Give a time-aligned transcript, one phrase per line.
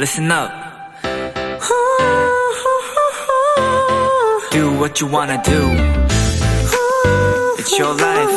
[0.00, 0.50] listen up.
[4.50, 5.60] Do what you wanna do.
[7.58, 8.30] It's your life.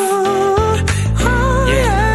[1.69, 2.11] Yeah.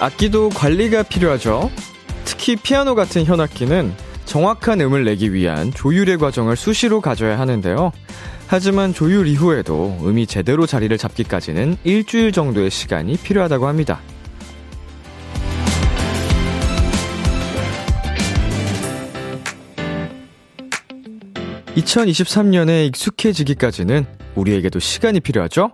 [0.00, 1.70] 악기도 관리가 필요하죠.
[2.24, 7.92] 특히 피아노 같은 현악기는 정확한 음을 내기 위한 조율의 과정을 수시로 가져야 하는데요.
[8.52, 13.98] 하지만 조율 이후에도 음이 제대로 자리를 잡기까지는 일주일 정도의 시간이 필요하다고 합니다.
[21.76, 25.72] (2023년에) 익숙해지기까지는 우리에게도 시간이 필요하죠?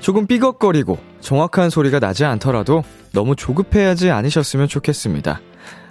[0.00, 2.82] 조금 삐걱거리고 정확한 소리가 나지 않더라도
[3.12, 5.40] 너무 조급해하지 않으셨으면 좋겠습니다.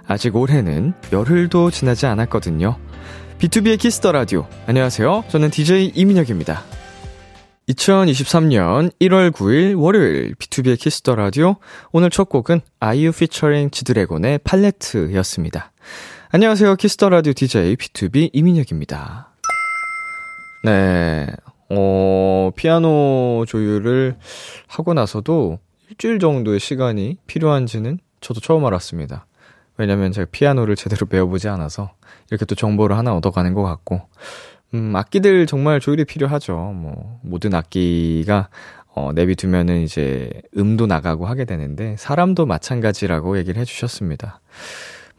[0.06, 2.76] 아직 올해는 열흘도 지나지 않았거든요.
[3.40, 4.46] 비투비의 키스 더 라디오.
[4.66, 5.24] 안녕하세요.
[5.28, 6.62] 저는 DJ 이민혁입니다.
[7.70, 11.56] 2023년 1월 9일 월요일 비투비의 키스 더 라디오.
[11.90, 15.72] 오늘 첫 곡은 아이유 피처링 지드래곤의 팔레트였습니다.
[16.32, 16.76] 안녕하세요.
[16.76, 19.32] 키스 더 라디오 DJ 비투비 이민혁입니다.
[20.64, 21.26] 네.
[21.70, 24.18] 어, 피아노 조율을
[24.66, 29.24] 하고 나서도 일주일 정도의 시간이 필요한지는 저도 처음 알았습니다.
[29.78, 31.94] 왜냐면 제가 피아노를 제대로 배워보지 않아서
[32.30, 34.02] 이렇게 또 정보를 하나 얻어가는 것 같고,
[34.74, 36.56] 음, 악기들 정말 조율이 필요하죠.
[36.56, 38.48] 뭐, 모든 악기가,
[38.94, 44.40] 어, 내비두면은 이제 음도 나가고 하게 되는데, 사람도 마찬가지라고 얘기를 해주셨습니다.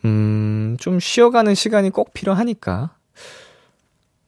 [0.06, 2.96] 음, 좀 쉬어가는 시간이 꼭 필요하니까.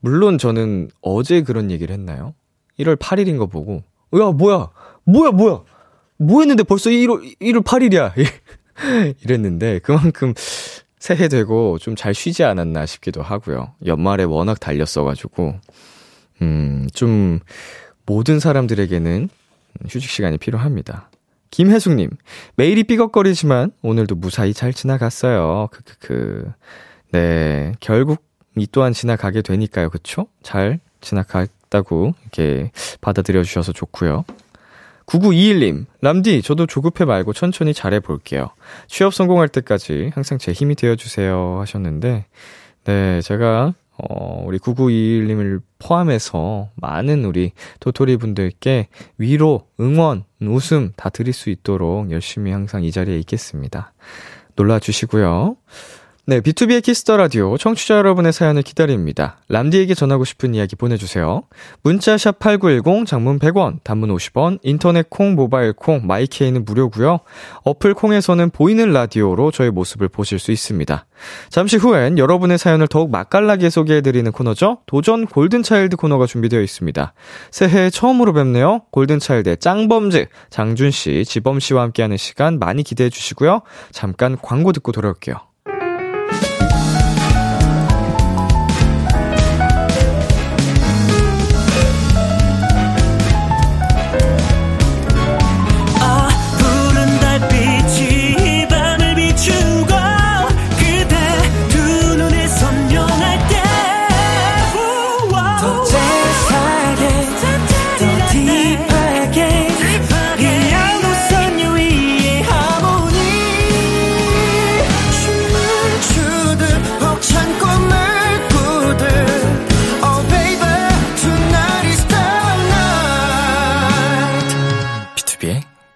[0.02, 2.34] 물론 저는 어제 그런 얘기를 했나요?
[2.80, 3.84] 1월 8일인 거 보고,
[4.20, 4.70] 야, 뭐야!
[5.06, 5.64] 뭐야, 뭐야!
[6.18, 8.14] 뭐 했는데 벌써 1월, 1월 8일이야!
[9.24, 10.34] 이랬는데 그만큼
[11.04, 13.74] 새해 되고 좀 잘 쉬지 않았나 싶기도 하고요.
[13.86, 15.56] 연말에 워낙 달렸어가지고
[16.42, 17.40] 음, 좀
[18.06, 19.28] 모든 사람들에게는
[19.90, 21.10] 휴식 시간이 필요합니다.
[21.52, 22.10] 김혜숙님,
[22.56, 25.68] 매일이 삐걱거리지만 오늘도 무사히 잘 지나갔어요.
[25.72, 26.52] 크크크.
[27.12, 28.24] 네, 결국
[28.56, 29.90] 이 또한 지나가게 되니까요.
[29.90, 30.28] 그쵸?
[30.42, 32.72] 잘 지나갔다고 이렇게
[33.02, 34.24] 받아들여 주셔서 좋고요.
[35.06, 38.50] 9921님, 람디, 저도 조급해 말고 천천히 잘해볼게요.
[38.88, 41.60] 취업 성공할 때까지 항상 제 힘이 되어주세요.
[41.60, 42.26] 하셨는데,
[42.86, 48.88] 네, 제가, 어, 우리 9921님을 포함해서 많은 우리 도토리 분들께
[49.18, 53.94] 위로, 응원, 웃음 다 드릴 수 있도록 열심히 항상 이 자리에 있겠습니다.
[54.56, 55.58] 놀러 와주시고요.
[56.26, 59.42] 네, 비투비의 키스 더 라디오 청취자 여러분의 사연을 기다립니다.
[59.50, 61.44] 람디에게 전하고 싶은 이야기 보내주세요.
[61.82, 67.20] 문자 샵 #8910 장문 100원, 단문 50원, 인터넷 콩, 모바일 콩, 마이케이는 무료고요.
[67.66, 71.06] 어플 콩에서는 보이는 라디오로 저의 모습을 보실 수 있습니다.
[71.50, 74.78] 잠시 후엔 여러분의 사연을 더욱 맛깔나게 소개해드리는 코너죠.
[74.86, 77.14] 도전 골든차일드 코너가 준비되어 있습니다.
[77.52, 78.84] 새해 처음으로 뵙네요.
[78.92, 83.64] 골든차일드의 짱범즈 장준 씨, 지범 씨와 함께하는 시간 많이 기대해 주시고요.
[83.92, 85.53] 잠깐 광고 듣고 돌아올게요.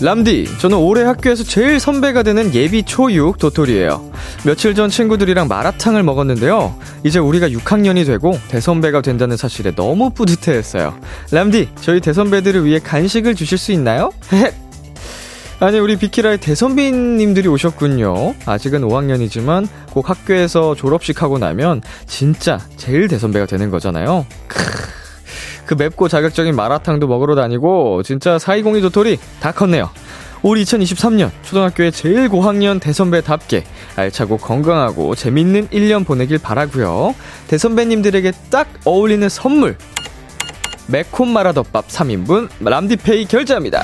[0.00, 4.10] 람디, 저는 올해 학교에서 제일 선배가 되는 예비 초6 도토리예요.
[4.44, 6.78] 며칠 전 친구들이랑 마라탕을 먹었는데요.
[7.02, 10.94] 이제 우리가 6학년이 되고 대선배가 된다는 사실에 너무 뿌듯해했어요.
[11.30, 14.12] 람디, 저희 대선배들을 위해 간식을 주실 수 있나요?
[15.60, 18.34] 아니, 우리 비키라의 대선배님들이 오셨군요.
[18.44, 24.26] 아직은 5학년이지만 꼭 학교에서 졸업식 하고 나면 진짜 제일 대선배가 되는 거잖아요.
[24.46, 24.62] 크
[25.66, 29.90] 그 맵고 자극적인 마라탕도 먹으러 다니고 진짜 사이공이 도토리 다 컸네요.
[30.42, 33.64] 올 2023년 초등학교의 제일 고학년 대선배답게
[33.96, 37.14] 알차고 건강하고 재밌는 1년 보내길 바라고요.
[37.48, 39.76] 대선배님들에게 딱 어울리는 선물
[40.88, 43.82] 매콤 마라덮밥 3인분 람디페이 결제합니다.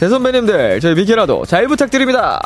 [0.00, 2.40] 대선배님들 저희 비키라도 잘 부탁드립니다.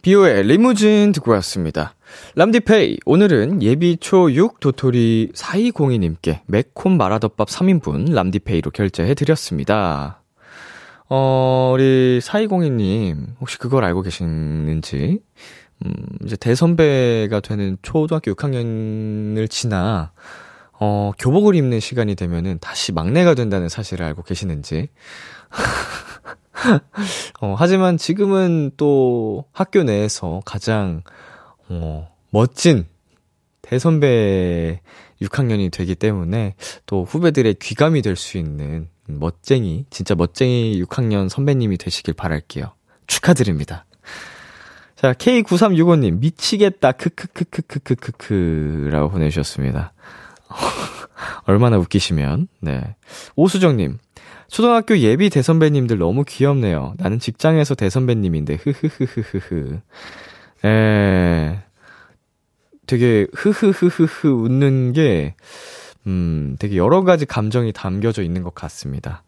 [0.00, 1.95] 비오의 리무진 듣고 왔습니다.
[2.34, 10.22] 람디페이, 오늘은 예비 초 6 도토리 4202님께 매콤 마라덮밥 3인분 람디페이로 결제해드렸습니다.
[11.08, 15.20] 어, 우리 4202님, 혹시 그걸 알고 계시는지,
[15.84, 15.92] 음,
[16.24, 20.12] 이제 대선배가 되는 초등학교 6학년을 지나,
[20.78, 24.88] 어, 교복을 입는 시간이 되면은 다시 막내가 된다는 사실을 알고 계시는지.
[27.40, 31.02] 어, 하지만 지금은 또 학교 내에서 가장,
[31.68, 32.86] 어, 멋진
[33.62, 34.80] 대선배
[35.22, 36.54] 6학년이 되기 때문에
[36.86, 42.72] 또 후배들의 귀감이 될 수 있는 멋쟁이, 진짜 멋쟁이 6학년 선배님이 되시길 바랄게요.
[43.06, 43.84] 축하드립니다.
[44.96, 49.92] 자, K9365님, 미치겠다, 크크크크크크크크, 라고 보내주셨습니다.
[51.44, 52.96] 얼마나 웃기시면, 네.
[53.36, 53.98] 오수정님,
[54.48, 56.94] 초등학교 예비 대선배님들 너무 귀엽네요.
[56.96, 59.80] 나는 직장에서 대선배님인데, 흐흐흐흐흐흐.
[60.64, 61.58] 에,
[62.86, 65.34] 되게 흐흐흐흐흐 웃는 게,
[66.06, 69.22] 음, 되게 여러 가지 감정이 담겨져 있는 것 같습니다.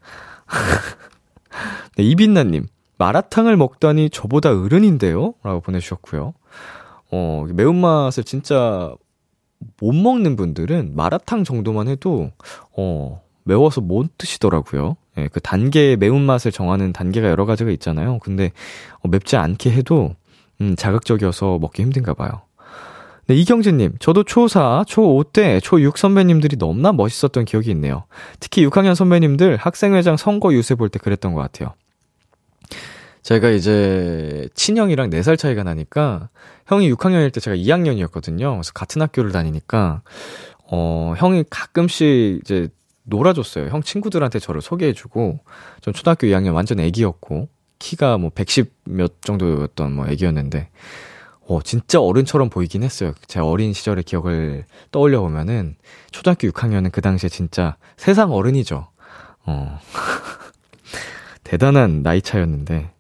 [1.97, 2.67] 네, 이빈나님,
[2.99, 5.35] 마라탕을 먹다니 저보다 어른인데요?
[5.43, 6.35] 라고 보내주셨고요.
[7.11, 8.95] 어, 매운맛을 진짜
[9.81, 12.31] 못 먹는 분들은 마라탕 정도만 해도,
[12.77, 14.97] 어, 매워서 못 드시더라고요.
[15.17, 18.19] 예, 그 단계의 매운맛을 정하는 단계가 여러 가지가 있잖아요.
[18.21, 18.53] 근데
[19.01, 20.15] 어, 맵지 않게 해도
[20.61, 22.43] 음, 자극적이어서 먹기 힘든가 봐요.
[23.27, 28.05] 네, 이경진님, 저도 초4, 초5 때 초6 선배님들이 너무나 멋있었던 기억이 있네요.
[28.41, 31.75] 특히 6학년 선배님들 학생회장 선거 유세 볼 때 그랬던 것 같아요.
[33.23, 36.31] 제가 이제 친형이랑 4살 차이가 나니까
[36.67, 38.53] 형이 6학년일 때 제가 2학년이었거든요.
[38.55, 40.01] 그래서 같은 학교를 다니니까
[40.71, 42.69] 어, 형이 가끔씩 이제
[43.05, 43.69] 놀아줬어요.
[43.69, 45.41] 형 친구들한테 저를 소개해주고,
[45.81, 50.71] 전 초등학교 2학년 완전 애기였고, 키가 뭐 110 몇 정도였던 뭐 애기였는데,
[51.47, 53.15] 어, 진짜 어른처럼 보이긴 했어요.
[53.27, 55.77] 제 어린 시절의 기억을 떠올려 보면은,
[56.11, 58.89] 초등학교 6학년은 그 당시에 진짜 세상 어른이죠.
[59.47, 59.79] 어.
[61.45, 62.91] 대단한 나이 차였는데.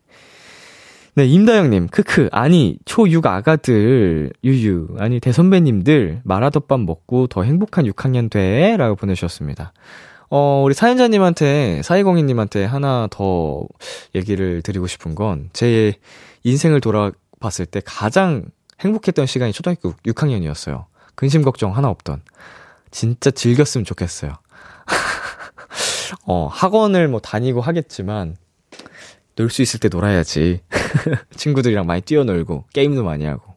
[1.14, 8.76] 네, 임다영님, 크크, 아니, 초6 아가들, 유유, 아니, 대선배님들, 마라덮밥 먹고 더 행복한 6학년 돼?
[8.76, 9.72] 라고 보내주셨습니다.
[10.30, 13.66] 어, 우리 사연자님한테, 사이공인님한테 하나 더
[14.14, 15.94] 얘기를 드리고 싶은 건, 제
[16.44, 18.44] 인생을 돌아봤을 때 가장
[18.80, 20.84] 행복했던 시간이 초등학교 6학년이었어요.
[21.14, 22.22] 근심 걱정 하나 없던.
[22.90, 24.32] 진짜 즐겼으면 좋겠어요.
[26.26, 28.36] 어, 학원을 뭐 다니고 하겠지만,
[29.34, 30.60] 놀 수 있을 때 놀아야지.
[31.36, 33.56] 친구들이랑 많이 뛰어놀고, 게임도 많이 하고.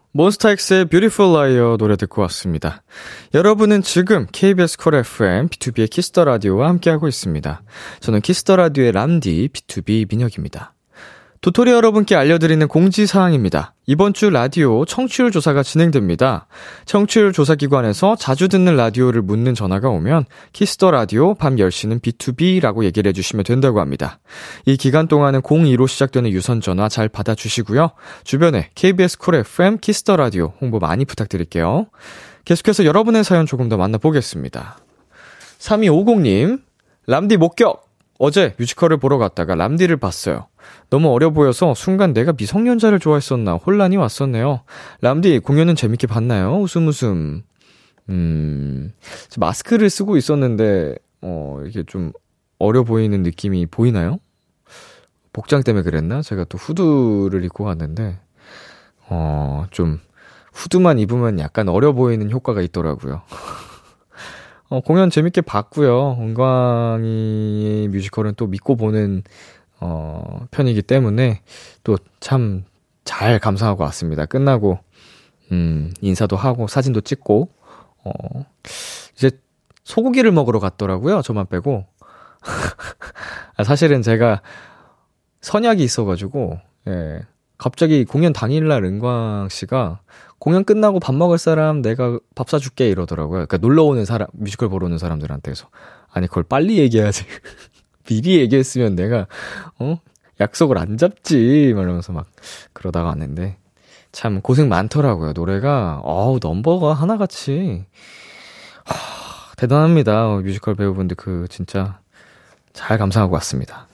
[0.13, 2.83] 몬스타엑스의 Beautiful Liar 노래 듣고 왔습니다.
[3.33, 7.61] 여러분은 지금 KBS 쿨 FM, 비투비의 키스 더 라디오와 함께하고 있습니다.
[8.01, 10.73] 저는 키스 더 라디오의 람디, 비투비 민혁입니다.
[11.41, 13.73] 도토리 여러분께 알려드리는 공지사항입니다.
[13.87, 16.45] 이번 주 라디오 청취율 조사가 진행됩니다.
[16.85, 23.09] 청취율 조사기관에서 자주 듣는 라디오를 묻는 전화가 오면 키스 더 라디오 밤 10시는 비투비라고 얘기를
[23.09, 24.19] 해주시면 된다고 합니다.
[24.67, 27.89] 이 기간 동안은 02로 시작되는 유선 전화 잘 받아주시고요.
[28.23, 31.87] 주변에 KBS 쿨 FM 키스 더 라디오 홍보 많이 부탁드릴게요.
[32.45, 34.77] 계속해서 여러분의 사연 조금 더 만나보겠습니다.
[35.57, 36.61] 3250님,
[37.07, 37.90] 람디 목격!
[38.23, 40.45] 어제 뮤지컬을 보러 갔다가 람디를 봤어요.
[40.91, 44.61] 너무 어려 보여서 순간 내가 미성년자를 좋아했었나 혼란이 왔었네요.
[45.01, 46.59] 람디 공연은 재밌게 봤나요?
[46.61, 47.41] 웃음 웃음.
[48.09, 48.93] 음,
[49.39, 52.11] 마스크를 쓰고 있었는데, 어, 이게 좀
[52.59, 54.19] 어려 보이는 느낌이 보이나요?
[55.33, 56.21] 복장 때문에 그랬나?
[56.21, 58.19] 제가 또 후드를 입고 갔는데,
[59.09, 59.99] 어, 좀,
[60.53, 63.23] 후드만 입으면 약간 어려 보이는 효과가 있더라고요.
[64.71, 66.17] 어, 공연 재밌게 봤고요.
[66.19, 69.23] 은광이 뮤지컬은 또 믿고 보는
[69.79, 71.41] 어, 편이기 때문에
[71.83, 72.63] 또 참
[73.03, 74.25] 잘 감상하고 왔습니다.
[74.25, 74.79] 끝나고
[75.51, 77.49] 음, 인사도 하고 사진도 찍고
[78.03, 78.11] 어,
[79.15, 79.31] 이제
[79.83, 81.21] 소고기를 먹으러 갔더라고요.
[81.21, 81.85] 저만 빼고.
[83.57, 84.41] 아, 사실은 제가
[85.41, 87.21] 선약이 있어가지고, 예.
[87.57, 89.99] 갑자기 공연 당일날 은광 씨가
[90.41, 93.45] 공연 끝나고 밥 먹을 사람 내가 밥 사줄게 이러더라고요.
[93.45, 95.69] 그러니까 놀러 오는 사람, 뮤지컬 보러 오는 사람들한테서.
[96.11, 97.25] 아니, 그걸 빨리 얘기해야지.
[98.09, 99.27] 미리 얘기했으면 내가,
[99.77, 99.99] 어?
[100.39, 101.73] 약속을 안 잡지.
[101.75, 102.25] 말하면서 막
[102.73, 103.57] 그러다가 왔는데.
[104.11, 105.33] 참 고생 많더라고요.
[105.33, 107.85] 노래가, 어우, 넘버가 하나같이,
[108.83, 110.27] 하, 대단합니다.
[110.27, 111.99] 어, 뮤지컬 배우분들 그 진짜
[112.73, 113.85] 잘 감상하고 왔습니다.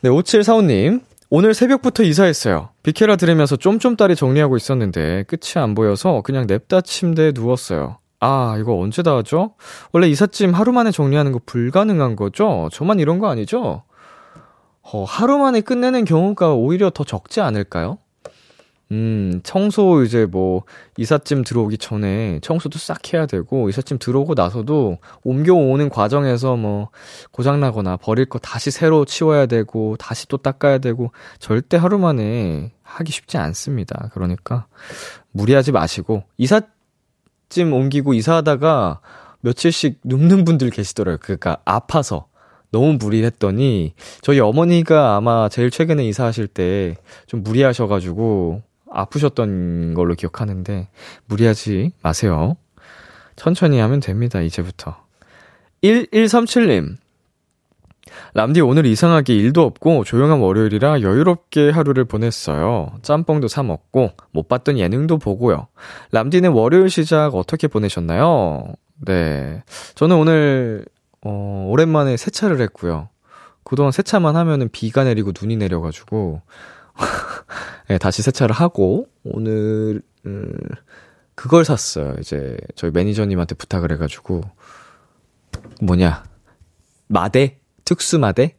[0.00, 1.02] 네, 5745님.
[1.32, 2.70] 오늘 새벽부터 이사했어요.
[2.82, 7.98] 비키라 들으면서 쫌쫌따리 정리하고 있었는데 끝이 안 보여서 그냥 냅다 침대에 누웠어요.
[8.18, 9.54] 아, 이거 언제 다 하죠?
[9.92, 12.68] 원래 이삿짐 하루 만에 정리하는 거 불가능한 거죠?
[12.72, 13.84] 저만 이런 거 아니죠?
[14.82, 17.98] 어, 하루 만에 끝내는 경우가 오히려 더 적지 않을까요?
[18.92, 20.64] 음, 청소 이제 뭐,
[20.96, 26.88] 이삿짐 들어오기 전에 청소도 싹 해야 되고, 이삿짐 들어오고 나서도 옮겨오는 과정에서 뭐,
[27.30, 33.12] 고장나거나 버릴 거 다시 새로 치워야 되고, 다시 또 닦아야 되고, 절대 하루 만에 하기
[33.12, 34.10] 쉽지 않습니다.
[34.12, 34.66] 그러니까,
[35.30, 39.00] 무리하지 마시고, 이삿짐 옮기고 이사하다가
[39.42, 41.18] 며칠씩 눕는 분들 계시더라고요.
[41.22, 42.26] 그러니까, 아파서.
[42.72, 50.88] 너무 무리했더니, 저희 어머니가 아마 제일 최근에 이사하실 때 좀 무리하셔가지고, 아프셨던 걸로 기억하는데
[51.26, 52.56] 무리하지 마세요.
[53.36, 54.96] 천천히 하면 됩니다, 이제부터.
[55.82, 56.96] 1137님.
[58.34, 62.92] 람디 오늘 이상하게 일도 없고 조용한 월요일이라 여유롭게 하루를 보냈어요.
[63.02, 65.68] 짬뽕도 사 먹고 못 봤던 예능도 보고요.
[66.12, 68.74] 람디는 월요일 시작 어떻게 보내셨나요?
[69.06, 69.62] 네.
[69.94, 70.84] 저는 오늘
[71.22, 73.08] 어 오랜만에 세차를 했고요.
[73.64, 76.42] 그동안 세차만 하면은 비가 내리고 눈이 내려 가지고
[77.88, 80.52] 네, 다시 세차를 하고, 오늘, 음,
[81.34, 82.14] 그걸 샀어요.
[82.20, 84.42] 이제, 저희 매니저님한테 부탁을 해가지고,
[85.82, 86.24] 뭐냐,
[87.08, 87.58] 마대?
[87.84, 88.56] 특수 마대?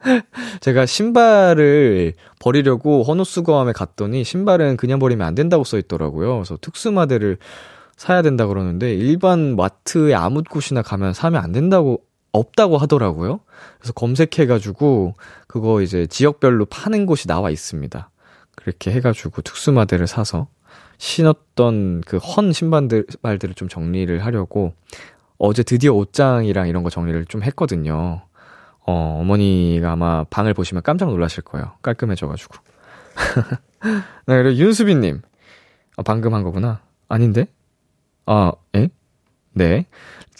[0.60, 6.34] 제가 신발을 버리려고 헌옷수거함에 갔더니 신발은 그냥 버리면 안 된다고 써 있더라고요.
[6.34, 7.38] 그래서 특수 마대를
[7.96, 12.02] 사야 된다 그러는데 일반 마트에 아무 곳이나 가면 사면 안 된다고
[12.38, 13.40] 없다고 하더라고요.
[13.78, 15.14] 그래서 검색해가지고
[15.46, 18.10] 그거 이제 지역별로 파는 곳이 나와 있습니다.
[18.56, 20.48] 그렇게 해가지고 특수마대를 사서
[20.98, 24.74] 신었던 그 헌 신발들 말들을 좀 정리를 하려고
[25.38, 28.22] 어제 드디어 옷장이랑 이런 거 정리를 좀 했거든요.
[28.86, 31.72] 어, 어머니가 아마 방을 보시면 깜짝 놀라실 거예요.
[31.82, 32.54] 깔끔해져가지고.
[34.26, 35.22] 네, 그리고 윤수빈님.
[35.96, 36.80] 아, 방금 한 거구나.
[37.08, 37.46] 아닌데?
[38.26, 38.88] 아, 에?
[39.52, 39.86] 네.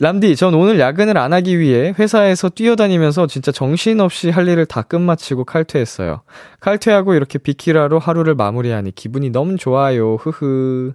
[0.00, 5.44] 람디, 전 오늘 야근을 안 하기 위해 회사에서 뛰어다니면서 진짜 정신없이 할 일을 다 끝마치고
[5.44, 6.20] 칼퇴했어요.
[6.60, 10.14] 칼퇴하고 이렇게 비키라로 하루를 마무리하니 기분이 너무 좋아요.
[10.14, 10.92] 흐흐.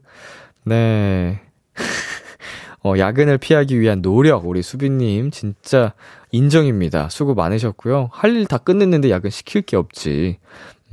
[0.63, 1.41] 네.
[2.85, 5.93] 어, 야근을 피하기 위한 노력, 우리 수빈님, 진짜
[6.31, 7.09] 인정입니다.
[7.09, 8.09] 수고 많으셨고요.
[8.13, 10.37] 할 일 다 끝냈는데 야근 시킬 게 없지.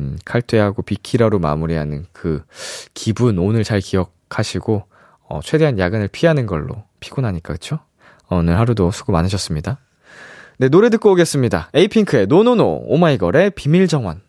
[0.00, 2.42] 음, 칼퇴하고 비키라로 마무리하는 그
[2.94, 4.84] 기분, 오늘 잘 기억하시고,
[5.28, 7.78] 어, 최대한 야근을 피하는 걸로 피곤하니까, 그쵸?
[8.36, 9.78] 오늘 하루도 수고 많으셨습니다.
[10.58, 11.70] 네, 노래 듣고 오겠습니다.
[11.72, 14.20] 에이핑크의 No No No, 오마이걸의 비밀정원.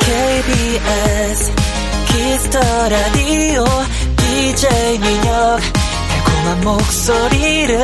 [0.00, 1.52] KBS
[2.06, 2.58] 키스터
[2.88, 3.64] 라디오
[4.16, 5.60] DJ 민혁
[6.08, 7.80] 달콤한 목소리를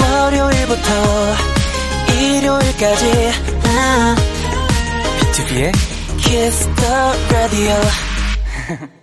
[0.00, 0.90] 월요일부터
[2.20, 3.30] 일요일까지
[5.32, 5.72] B2B의
[6.18, 7.72] 키스터 라디오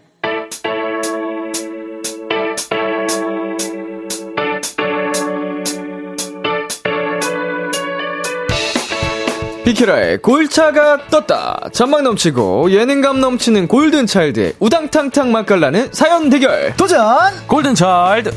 [9.69, 11.69] 비키라의 골차가 떴다.
[11.71, 16.75] 전망 넘치고 예능감 넘치는 골든차일드의 우당탕탕 맛깔나는 사연 대결.
[16.75, 17.05] 도전!
[17.45, 18.31] 골든차일드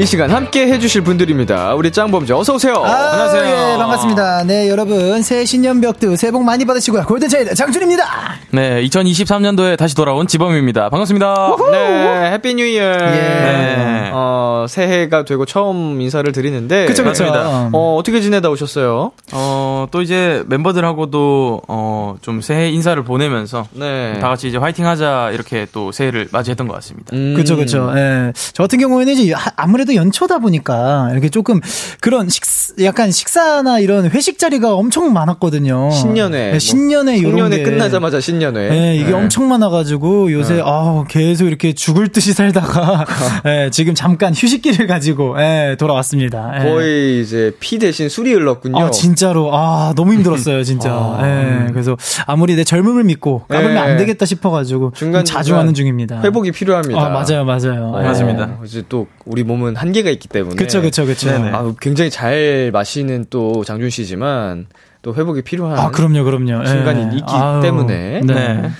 [0.00, 1.74] 이 시간 함께 해주실 분들입니다.
[1.74, 2.72] 우리 짱범주 어서 오세요.
[2.76, 3.44] 아, 안녕하세요.
[3.44, 4.44] 예, 반갑습니다.
[4.44, 7.04] 네, 여러분, 새 신년벽두 새해 복 많이 받으시고요.
[7.04, 8.04] 골든차일드 장준입니다.
[8.52, 12.96] 네 2023년도에 다시 돌아온 지범입니다 반갑습니다 네, Happy New Year.
[12.96, 14.10] 네.
[14.12, 16.86] 어, 새해가 되고 처음 인사를 드리는데.
[16.86, 17.24] 그쵸, 그쵸.
[17.24, 17.68] 맞습니다.
[17.72, 19.12] 어, 어떻게 지내다 오셨어요?
[19.32, 24.18] 어, 또 이제 멤버들하고도 어, 좀 새해 인사를 보내면서 네.
[24.20, 27.34] 다 같이 이제 화이팅 하자 이렇게 또 새해를 맞이했던 것 같습니다 음.
[27.36, 27.92] 그쵸, 그쵸.
[27.96, 28.32] 예.
[28.52, 29.52] 저 같은 경우에는 이제 하-
[29.90, 31.60] 아무래도 연초다 보니까 이렇게 조금
[32.00, 32.42] 그런 식,
[32.82, 35.90] 약간 식사나 이런 회식 자리가 엄청 많았거든요.
[35.90, 36.52] 신년회.
[36.52, 37.62] 네, 신년회 뭐, 이런 게.
[37.62, 38.68] 끝나자마자 신년회.
[38.68, 39.12] 네, 이게 네.
[39.12, 43.04] 엄청 많아가지고 요새 아 계속 이렇게 죽을 듯이 살다가
[43.46, 46.52] 예, 지금 잠깐 휴식기를 가지고 예, 돌아왔습니다.
[46.60, 46.70] 예.
[46.70, 48.78] 거의 이제 피 대신 술이 흘렀군요.
[48.78, 50.90] 아 진짜로 아 너무 힘들었어요 진짜.
[50.94, 51.20] 아.
[51.66, 53.78] 예, 그래서 아무리 내 젊음을 믿고 까불면 예.
[53.78, 56.20] 안 되겠다 싶어가지고 중간 좀 자주 하는 중입니다.
[56.22, 57.00] 회복이 필요합니다.
[57.00, 57.92] 아 맞아요 맞아요.
[57.94, 58.06] 어, 예.
[58.06, 58.58] 맞습니다.
[58.64, 60.56] 이제 또 우리 몸은 한계가 있기 때문에.
[60.56, 61.30] 그쵸 그쵸 그쵸.
[61.30, 64.66] 아, 굉장히 잘 마시는 또 장준 씨지만
[65.00, 66.62] 또 회복이 필요한 아 그럼요 그럼요.
[66.62, 66.66] 예.
[66.66, 68.20] 순간이 있기 아유, 때문에.
[68.22, 68.34] 네.
[68.34, 68.70] 네.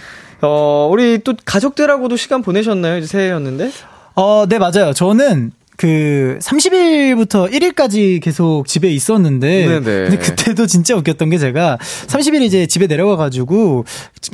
[0.43, 2.99] 어, 우리 또 가족들하고도 시간 보내셨나요?
[2.99, 3.71] 이제 새해였는데?
[4.15, 4.93] 어, 네, 맞아요.
[4.93, 9.81] 저는 그 30일부터 1일까지 계속 집에 있었는데 네네.
[9.81, 13.87] 근데 그때도 진짜 웃겼던 게 제가 30일 이제 집에 내려가 가지고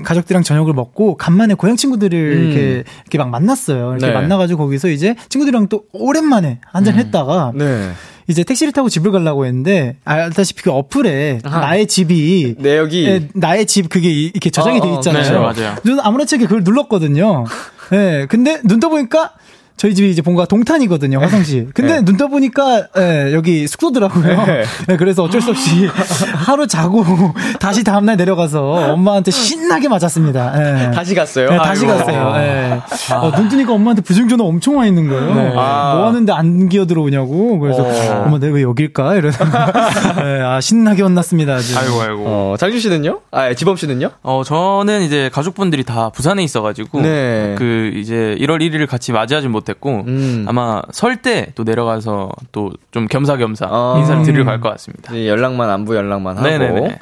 [0.02, 2.42] 가족들이랑 저녁을 먹고 간만에 고향 친구들을 음.
[2.42, 3.92] 이렇게 이렇게 막 만났어요.
[3.92, 4.12] 이렇게 네.
[4.12, 7.92] 만나 가지고 거기서 이제 친구들이랑 또 오랜만에 한잔 했다가 네.
[8.26, 11.60] 이제 택시를 타고 집을 가려고 했는데 알다시피 그 어플에 아하.
[11.60, 13.04] 나의 집이 네, 여기.
[13.06, 15.22] 예, 나의 집 그게 이- 이렇게 저장이 어, 돼 어, 있잖아요.
[15.22, 15.76] 네, 맞아요.
[15.84, 17.44] 저는 아무렇지 않게 그걸 눌렀거든요.
[17.92, 19.30] 예, 근데 눈 떠 보니까
[19.76, 21.68] 저희 집이 이제 본가 동탄이거든요, 화성시.
[21.74, 22.04] 근데 네.
[22.04, 24.44] 눈 떠 보니까, 예, 여기 숙소더라고요.
[24.46, 24.64] 네.
[24.90, 25.86] 예, 그래서 어쩔 수 없이
[26.34, 27.04] 하루 자고
[27.60, 28.62] 다시 다음 날 내려가서
[28.94, 30.86] 엄마한테 신나게 맞았습니다.
[30.86, 30.90] 예.
[30.92, 31.50] 다시 갔어요?
[31.50, 31.98] 네, 다시 아이고.
[31.98, 32.32] 갔어요.
[32.38, 32.80] 예.
[33.14, 35.34] 어, 눈 뜨니까 엄마한테 부정전화 엄청 와 있는 거예요.
[35.34, 35.52] 네.
[35.56, 35.94] 아.
[35.96, 37.58] 뭐 하는데 안 기어 들어오냐고.
[37.58, 38.22] 그래서 어.
[38.24, 39.16] 엄마 내가 왜 여길까?
[39.16, 39.44] 이러서
[40.24, 41.52] 예, 아, 신나게 혼났습니다.
[41.54, 41.78] 아주.
[41.78, 42.22] 아이고 아이고.
[42.26, 43.20] 어, 장준 씨는요?
[43.30, 44.08] 아, 지범 씨는요?
[44.22, 47.54] 어, 저는 이제 가족분들이 다 부산에 있어가지고, 네.
[47.58, 50.44] 그, 이제 1월 1일을 같이 맞이하지 못 했고, 음.
[50.48, 53.94] 아마 설 때 또 내려가서 또 좀 겸사겸사 아.
[53.98, 55.12] 인사를 드리러 갈 것 같습니다.
[55.14, 56.48] 이제 연락만 안부 연락만 하고.
[56.48, 56.98] 네네네.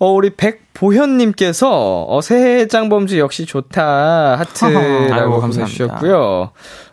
[0.00, 4.36] 어, 우리 백보현님께서, 어, 새해 짱범주 역시 좋다.
[4.38, 6.50] 하트라고 아이고, 보내주셨고요.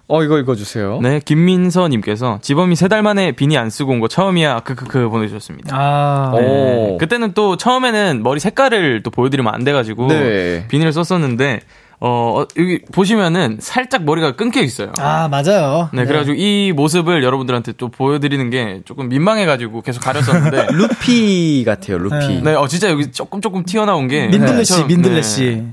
[0.08, 1.00] 어, 이거 읽어주세요.
[1.02, 4.60] 네, 김민서님께서 지범이 세 달 만에 비니 안 쓰고 온 거 처음이야.
[4.62, 5.76] 크크크 보내주셨습니다.
[5.78, 6.32] 아.
[6.34, 6.38] 오.
[6.40, 6.98] 네.
[7.00, 10.66] 그때는 또 처음에는 머리 색깔을 또 보여드리면 안 돼가지고 네.
[10.68, 11.62] 비닐을 썼었는데
[12.04, 14.92] 어 어, 여기 보시면은 살짝 머리가 끊겨 있어요.
[14.98, 15.90] 아, 맞아요.
[15.94, 20.68] 네, 그래가지고 이 모습을 여러분들한테 또 보여드리는 게 조금 민망해가지고 계속 가렸었는데.
[20.74, 22.42] 루피 같아요, 루피.
[22.42, 24.28] 네, 어, 진짜 여기 조금 조금 튀어나온 게.
[24.28, 24.86] 민들레 씨, 네.
[24.86, 25.64] 민들레 씨.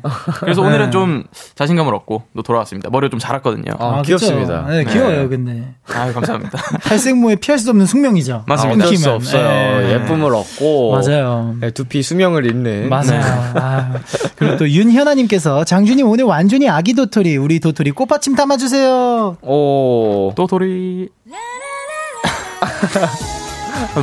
[0.40, 0.68] 그래서 네.
[0.68, 2.90] 오늘은 좀 자신감을 얻고 또 돌아왔습니다.
[2.90, 3.72] 머리를 좀 자랐거든요.
[3.78, 4.18] 아, 그쵸?
[4.18, 4.66] 귀엽습니다.
[4.68, 5.74] 네, 귀여워요, 근데.
[5.94, 6.58] 아유, 감사합니다.
[6.82, 8.44] 탈색모에 피할 수 없는 숙명이죠.
[8.46, 8.84] 맞습니다.
[8.84, 9.10] 어쩔 수.
[9.10, 9.80] 없어요.
[9.80, 9.94] 네.
[9.94, 10.92] 예쁨을 얻고.
[10.92, 11.56] 맞아요.
[11.60, 12.90] 네, 두피 수명을 잇는.
[12.90, 13.22] 맞아요.
[13.54, 13.94] 아,
[14.36, 19.36] 그리고 또 윤현아님께서 장준이 오늘 완전히 아기 도토리 우리 도토리 꽃받침 담아주세요.
[19.42, 20.32] 오.
[20.34, 21.08] 또 도토리.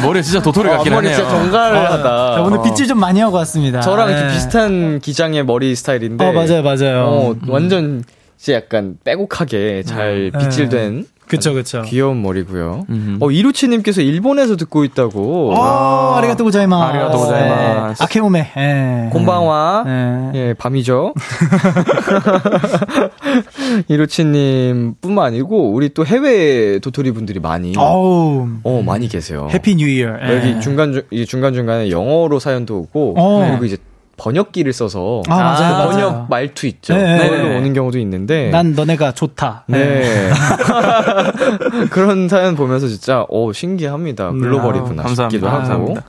[0.02, 1.28] 머리가 진짜 도토리 같긴 어, 앞머리 하네요.
[1.28, 2.36] 진짜 정갈하다.
[2.36, 2.62] 자, 오늘 어.
[2.62, 3.82] 빗질 좀 많이 하고 왔습니다.
[3.82, 4.14] 저랑 네.
[4.18, 6.26] 이렇게 비슷한 기장의 머리 스타일인데.
[6.26, 7.06] 어 맞아요 맞아요.
[7.06, 8.04] 어, 완전
[8.38, 10.40] 진짜 약간 빼곡하게 잘 네.
[10.40, 11.82] 빗질된 그쵸 그쵸.
[11.84, 12.86] 귀여운 머리고요.
[12.90, 13.18] 음흠.
[13.20, 15.54] 어, 이루치님께서 일본에서 듣고 있다고.
[15.58, 16.84] 아, 아리가또 고자이마스.
[16.84, 17.98] 아리가또 고자이마스.
[18.00, 18.04] 네.
[18.04, 18.52] あけおめ.
[18.58, 19.10] 예.
[19.12, 19.84] こんばんは.
[19.86, 20.32] 네.
[20.36, 21.14] 예, 밤이죠.
[23.88, 28.84] 이루치님 뿐만 아니고, 우리 또 해외 도토리 분들이 많이, 어, 어우.
[28.84, 29.48] 많이 계세요.
[29.52, 30.16] Happy New Year.
[30.24, 30.36] 예.
[30.36, 33.48] 여기 중간, 이 중간중간에 영어로 사연도 오고, 어.
[33.50, 33.78] 그리고 이제
[34.18, 35.90] 번역기를 써서, 아, 맞아요, 맞아요.
[35.90, 36.94] 번역 말투 있죠.
[36.96, 37.30] 네.
[37.30, 39.66] 그걸로 오는 경우도 있는데, 난 너무 좋다.
[39.68, 40.32] 네.
[41.92, 44.32] 그런 사연 보면서 진짜, 오, 신기합니다.
[44.32, 45.02] 글로벌이구나.
[45.04, 45.30] 아우, 감사합니다.
[45.30, 45.58] 싶기도 하고.
[45.58, 46.02] 감사합니다.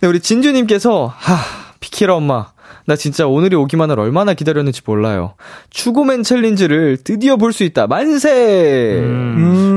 [0.00, 1.36] 네, 우리 진주 님께서, 하,
[1.80, 2.48] 피키라 엄마.
[2.88, 5.34] 나 진짜 오늘이 오기만 을 얼마나 기다렸는지 몰라요.
[5.70, 7.88] 추고맨 챌린지를 드디어 볼 수 있다.
[7.88, 9.00] 만세!
[9.02, 9.34] 음.
[9.36, 9.75] 네.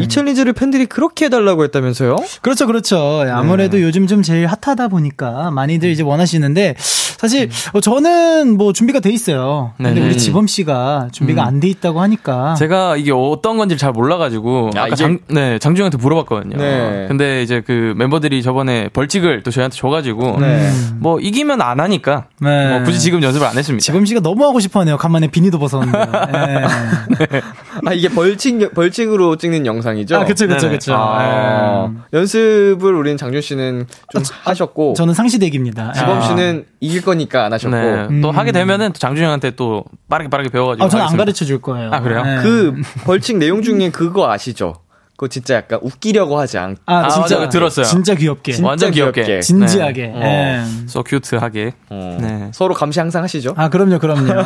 [0.00, 2.16] 이 챌린지를 팬들이 그렇게 해달라고 했다면서요?
[2.42, 3.24] 그렇죠, 그렇죠.
[3.30, 3.82] 아무래도 네.
[3.82, 6.74] 요즘 좀 제일 핫하다 보니까 많이들 이제 원하시는데
[7.18, 9.72] 사실 어, 저는 뭐 준비가 돼 있어요.
[9.76, 10.06] 근데 네네.
[10.06, 14.86] 우리 지범 씨가 준비가 안돼 있다고 하니까 제가 이게 어떤 건지 잘 몰라가지고 아, 아까
[14.86, 16.56] 이게- 장, 네, 장중한테 물어봤거든요.
[16.56, 17.06] 네.
[17.08, 20.70] 근데 이제 그 멤버들이 저번에 벌칙을 또 저희한테 줘가지고 네.
[21.00, 22.70] 뭐 이기면 안 하니까 네.
[22.70, 23.82] 뭐 굳이 지금 연습을 안 했습니다.
[23.84, 24.96] 지범 씨가 너무 하고 싶어하네요.
[24.96, 25.98] 간만에 비니도 벗었는데.
[26.32, 27.40] 네.
[27.84, 30.16] 아, 이게 벌칙, 벌칙으로 찍는 영상이죠?
[30.16, 30.72] 아, 그쵸, 그쵸, 네네.
[30.78, 30.94] 그쵸.
[30.94, 32.18] 아, 네.
[32.18, 35.92] 연습을 우린 장준 씨는 좀 하셨고, 저는 상시 대기입니다.
[35.94, 36.20] 지범 아.
[36.20, 38.20] 씨는 이길 거니까 안 하셨고, 네.
[38.20, 40.84] 또 하게 되면은 또 장준이 형한테 또 빠르게 빠르게 배워가지고.
[40.84, 41.16] 아, 저는 안.
[41.16, 41.90] 가르쳐 줄 거예요.
[41.92, 42.22] 아, 그래요?
[42.22, 42.36] 네.
[42.42, 44.74] 그 벌칙 내용 중에 그거 아시죠?
[45.16, 46.76] 그거 진짜 약간 웃기려고 하지 않.
[46.86, 47.48] 아, 아, 진짜 맞아요.
[47.48, 47.86] 들었어요.
[47.86, 48.52] 진짜 귀엽게.
[48.52, 49.22] 진짜 완전 귀엽게.
[49.24, 49.40] 귀엽게.
[49.42, 50.06] 진지하게.
[50.08, 50.62] 네.
[50.62, 50.84] 예.
[50.84, 51.72] So cute하게.
[51.90, 52.50] 어, 네.
[52.54, 53.54] 서로 감시 항상 하시죠?
[53.56, 54.32] 아, 그럼요, 그럼요.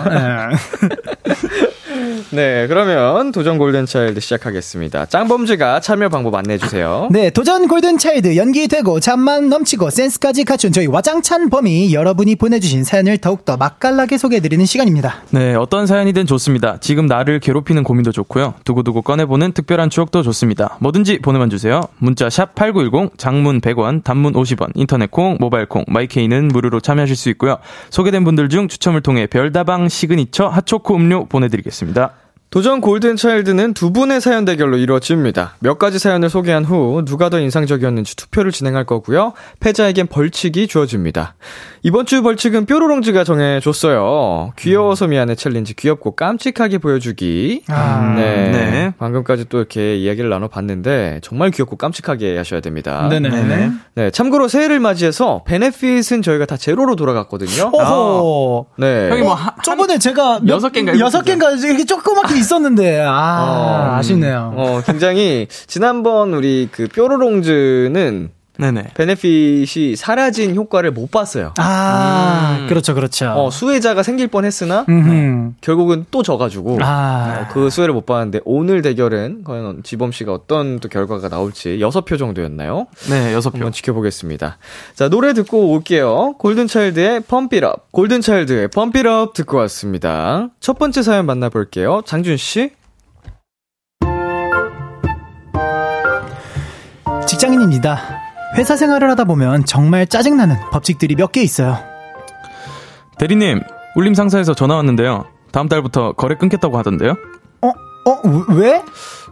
[2.33, 2.37] 예.
[2.37, 5.07] 네, 그러면 도전 골든 차일드 시작하겠습니다.
[5.07, 7.09] 짱범즈가 참여 방법 안내해 주세요.
[7.11, 12.85] 네, 도전 골든 차일드 연기 되고 잠만 넘치고 센스까지 갖춘 저희 와장찬 범이 여러분이 보내주신
[12.85, 15.23] 사연을 더욱더 맛깔나게 소개해드리는 시간입니다.
[15.31, 16.79] 네, 어떤 사연이든 좋습니다.
[16.81, 18.55] 지금 나를 괴롭히는 고민도 좋고요.
[18.65, 20.79] 두고두고 꺼내보는 특별한 추억도 좋습니다.
[20.81, 21.83] 뭐든지 보내만 주세요.
[21.99, 27.29] 문자 샵 8910, 장문 100원, 단문 50원, 인터넷 콩, 모바일 콩, 마이케이는 무료로 참여하실 수
[27.31, 27.59] 있고요.
[27.91, 32.22] 소개된 분들 중 추첨을 통해 별다방 시그니처 핫초코 음료 보내드리겠습니다.
[32.53, 35.55] 도전 골든 차일드는 두 분의 사연 대결로 이루어집니다.
[35.61, 39.33] 몇 가지 사연을 소개한 후 누가 더 인상적이었는지 투표를 진행할 거고요.
[39.61, 41.35] 패자에겐 벌칙이 주어집니다.
[41.83, 44.53] 이번 주 벌칙은 뾰로롱즈가 정해줬어요.
[44.59, 47.63] 귀여워서 미안해 챌린지 귀엽고 깜찍하게 보여주기.
[47.69, 48.51] 아, 네.
[48.51, 48.93] 네.
[48.99, 53.09] 방금까지 또 이렇게 이야기를 나눠봤는데 정말 귀엽고 깜찍하게 하셔야 됩니다.
[53.09, 53.71] 네네네.
[53.95, 57.71] 네, 참고로 새해를 맞이해서 benefit은 저희가 다 제로로 돌아갔거든요.
[57.73, 58.67] 오호.
[58.77, 59.09] 네.
[59.09, 63.95] 형이 뭐 하- 저번에 제가 몇- 여섯 개인가 여섯 개인가 이렇게 조그맣게 있었는데, 아, 어,
[63.97, 64.53] 아쉽네요.
[64.57, 68.89] 어, 굉장히, 지난번 우리 그 뾰로롱즈는 네네.
[68.95, 71.55] 베네핏이 사라진 효과를 못 봤어요.
[71.59, 72.67] 아, 음.
[72.69, 73.31] 그렇죠, 그렇죠.
[73.31, 75.55] 어, 수혜자가 생길 뻔 했으나, 음흠.
[75.61, 80.89] 결국은 또 져가지고, 아, 어, 그 수혜를 못 봤는데, 오늘 대결은 과연 지범씨가 어떤 또
[80.89, 82.87] 결과가 나올지 6표 정도였나요?
[83.09, 83.57] 네, 여섯 표.
[83.57, 84.59] 한번 지켜보겠습니다.
[84.95, 86.35] 자, 노래 듣고 올게요.
[86.39, 87.91] 골든차일드의 펌피럽.
[87.93, 90.49] 골든차일드의 펌피럽 듣고 왔습니다.
[90.61, 92.03] 첫 번째 사연 만나볼게요.
[92.05, 92.71] 장준씨.
[97.27, 98.22] 직장인입니다.
[98.57, 101.79] 회사 생활을 하다 보면 정말 짜증나는 법칙들이 몇 개 있어요.
[103.19, 103.61] 대리님,
[103.97, 105.25] 울림 상사에서 전화 왔는데요.
[105.53, 107.15] 다음 달부터 거래 끊겠다고 하던데요.
[107.63, 108.21] 어, 어,
[108.55, 108.83] 왜?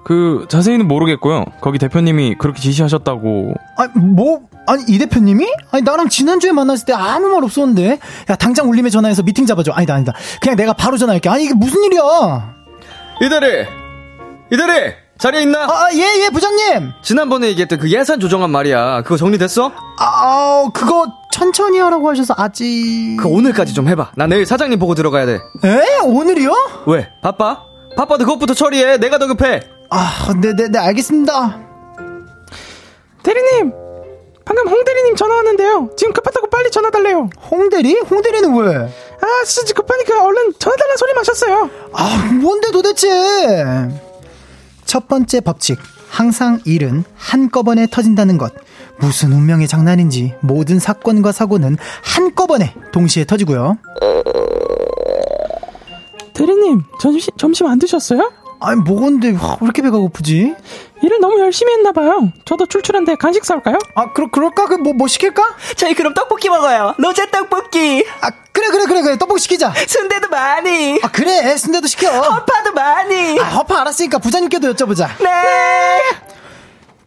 [0.04, 1.44] 그 자세히는 모르겠고요.
[1.60, 3.54] 거기 대표님이 그렇게 지시하셨다고.
[3.76, 5.46] 아, 뭐, 아니, 이 대표님이?
[5.72, 7.98] 아니, 나랑 지난주에 만났을 때 아무 말 없었는데.
[8.30, 9.72] 야, 당장 울림에 전화해서 미팅 잡아줘.
[9.72, 10.12] 아니다, 아니다.
[10.40, 11.28] 그냥 내가 바로 전화할게.
[11.28, 12.54] 아니, 이게 무슨 일이야?
[13.20, 13.66] 이대리!
[14.52, 14.94] 이대리!
[15.20, 15.64] 자리에 있나?
[15.64, 16.92] 아, 예, 예, 부장님!
[17.02, 19.02] 지난번에 얘기했던 그 예산 조정안 말이야.
[19.02, 19.70] 그거 정리됐어?
[19.98, 23.18] 아, 그거 천천히 하라고 하셔서 아직.
[23.20, 24.12] 그 오늘까지 좀 해봐.
[24.16, 25.34] 나 내일 사장님 보고 들어가야 돼.
[25.64, 25.98] 에?
[26.04, 26.52] 오늘이요?
[26.86, 27.10] 왜?
[27.22, 27.64] 바빠?
[27.96, 28.96] 바빠도 그것부터 처리해.
[28.96, 29.60] 내가 더 급해.
[29.90, 31.58] 아, 네, 네, 네, 알겠습니다.
[33.22, 33.72] 대리님,
[34.46, 35.90] 방금 홍 대리님 전화 왔는데요.
[35.98, 37.28] 지금 급하다고 빨리 전화 달래요.
[37.50, 37.98] 홍대리?
[38.08, 38.74] 홍대리는 왜?
[38.76, 41.68] 아, 진짜 급하니까 얼른 전화 달라는 소리 마셨어요.
[41.92, 43.08] 아, 뭔데 도대체?
[44.90, 45.78] 첫 번째 법칙.
[46.08, 48.52] 항상 일은 한꺼번에 터진다는 것.
[48.98, 53.78] 무슨 운명의 장난인지 모든 사건과 사고는 한꺼번에 동시에 터지고요.
[56.34, 58.32] 대리님, 점심, 점심 안 드셨어요?
[58.60, 60.54] 아니, 뭐건데, 왜 이렇게 배가 고프지?
[61.02, 62.30] 일을 너무 열심히 했나 봐요.
[62.44, 63.78] 저도 출출한데 간식 사올까요?
[63.94, 64.66] 아, 그러, 그럴까?
[64.66, 65.56] 그, 뭐, 뭐 시킬까?
[65.76, 66.94] 저희 그럼 떡볶이 먹어요.
[66.98, 68.04] 로제 떡볶이.
[68.20, 69.18] 아, 그래, 그래, 그래, 그래.
[69.18, 69.72] 떡볶이 시키자.
[69.86, 71.00] 순대도 많이.
[71.02, 71.56] 아, 그래.
[71.56, 72.10] 순대도 시켜.
[72.10, 73.40] 허파도 많이.
[73.40, 75.08] 아, 허파 알았으니까 부장님께도 여쭤보자.
[75.22, 76.02] 네.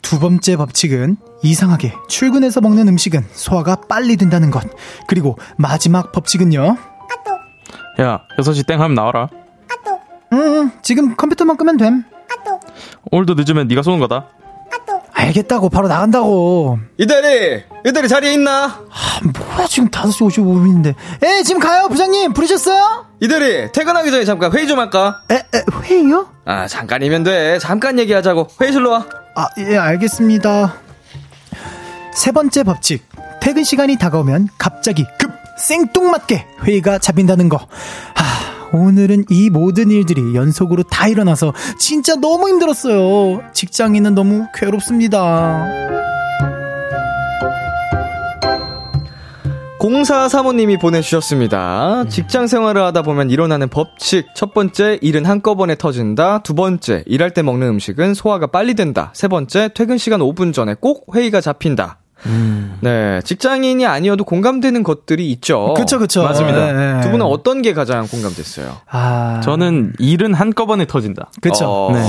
[0.02, 4.63] 두 번째 법칙은 이상하게 출근해서 먹는 음식은 소화가 빨리 된다는 것.
[5.08, 6.78] 그리고 마지막 법칙은요.
[8.02, 9.30] 야, 6시 땡 하면 나와라.
[10.34, 12.04] 응, 응, 지금 컴퓨터만 끄면 됨.
[13.12, 14.28] 오늘도 늦으면 네가 쏘는 거다.
[15.15, 16.80] 알겠다고, 바로 나간다고.
[16.98, 17.63] 이대리!
[17.86, 18.65] 이대리 자리에 있나?
[18.65, 19.19] 아,
[19.56, 20.96] 뭐야, 지금 5시 55분인데.
[21.24, 22.34] 에, 지금 가요, 부장님.
[22.34, 23.06] 부르셨어요?
[23.22, 23.72] 이대리!
[23.72, 25.22] 퇴근하기 전에 잠깐 회의 좀 할까?
[25.32, 26.28] 에, 에, 회의요?
[26.46, 27.60] 아, 잠깐이면 돼.
[27.60, 28.48] 잠깐 얘기하자고.
[28.60, 29.06] 회의실로 와.
[29.36, 30.74] 아, 예, 알겠습니다.
[32.13, 33.06] 세 번째 법칙.
[33.39, 37.58] 퇴근 시간이 다가오면 갑자기 급 생뚱맞게 회의가 잡힌다는 거.
[37.58, 43.42] 하, 오늘은 이 모든 일들이 연속으로 다 일어나서 진짜 너무 힘들었어요.
[43.54, 45.64] 직장인은 너무 괴롭습니다.
[49.80, 52.06] 공사 사모님이 보내주셨습니다.
[52.08, 54.28] 직장 생활을 하다 보면 일어나는 법칙.
[54.34, 56.40] 첫 번째, 일은 한꺼번에 터진다.
[56.40, 59.12] 두 번째, 일할 때 먹는 음식은 소화가 빨리 된다.
[59.14, 62.00] 세 번째, 퇴근 시간 5분 전에 꼭 회의가 잡힌다.
[62.82, 65.74] 네, 직장인이 아니어도 공감되는 것들이 있죠.
[65.76, 66.24] 그쵸, 그쵸.
[66.24, 66.72] 맞습니다.
[66.72, 67.02] 네, 네.
[67.02, 68.78] 두 분은 어떤 게 가장 공감됐어요?
[68.90, 69.42] 아.
[69.44, 71.32] 저는 일은 한꺼번에 터진다.
[71.42, 71.66] 그쵸.
[71.66, 72.02] 어, 네.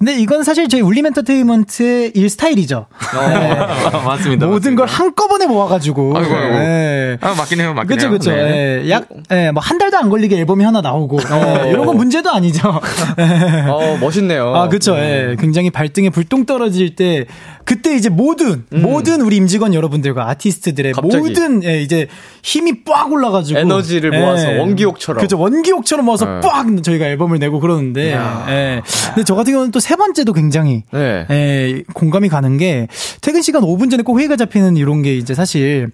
[0.00, 2.86] 근데 이건 사실 저희 울림 엔터테인먼트의 일 스타일이죠.
[4.06, 4.46] 맞습니다.
[4.46, 6.16] 모든 걸 한꺼번에 모아가지고.
[6.16, 6.58] 아이고, 아이고.
[6.58, 7.18] 네.
[7.20, 8.12] 아, 맞긴 해요, 맞긴 그쵸, 해요.
[8.12, 8.30] 그쵸.
[8.30, 8.82] 네.
[8.86, 11.18] 예, 약, 예, 뭐, 한 달도 안 걸리게 앨범이 하나 나오고.
[11.18, 11.64] 어.
[11.66, 12.80] 예, 이런 건 문제도 아니죠.
[13.18, 13.68] 예.
[13.68, 14.54] 어, 멋있네요.
[14.54, 14.96] 아, 그쵸.
[14.96, 15.36] 예.
[15.38, 17.26] 굉장히 발등에 불똥 떨어질 때,
[17.66, 20.94] 그때 이제 모든, 모든 우리 임직원 여러분들과 아티스트들의 음.
[20.94, 21.22] 갑자기.
[21.22, 22.06] 모든, 예, 이제
[22.42, 23.60] 힘이 빡 올라가지고.
[23.60, 25.20] 에너지를 모아서 원기옥처럼.
[25.20, 25.38] 그죠.
[25.38, 26.40] 원기옥처럼 모아서 네.
[26.40, 28.14] 빡 저희가 앨범을 내고 그러는데.
[28.48, 28.80] 예.
[29.08, 30.84] 근데 저 같은 경우는 또세 번째도 굉장히.
[30.92, 31.26] 네.
[31.30, 32.86] 예, 공감이 가는 게
[33.22, 35.90] 퇴근 시간 5분 전에 꼭 회의가 잡히는 이런 게 이제 사실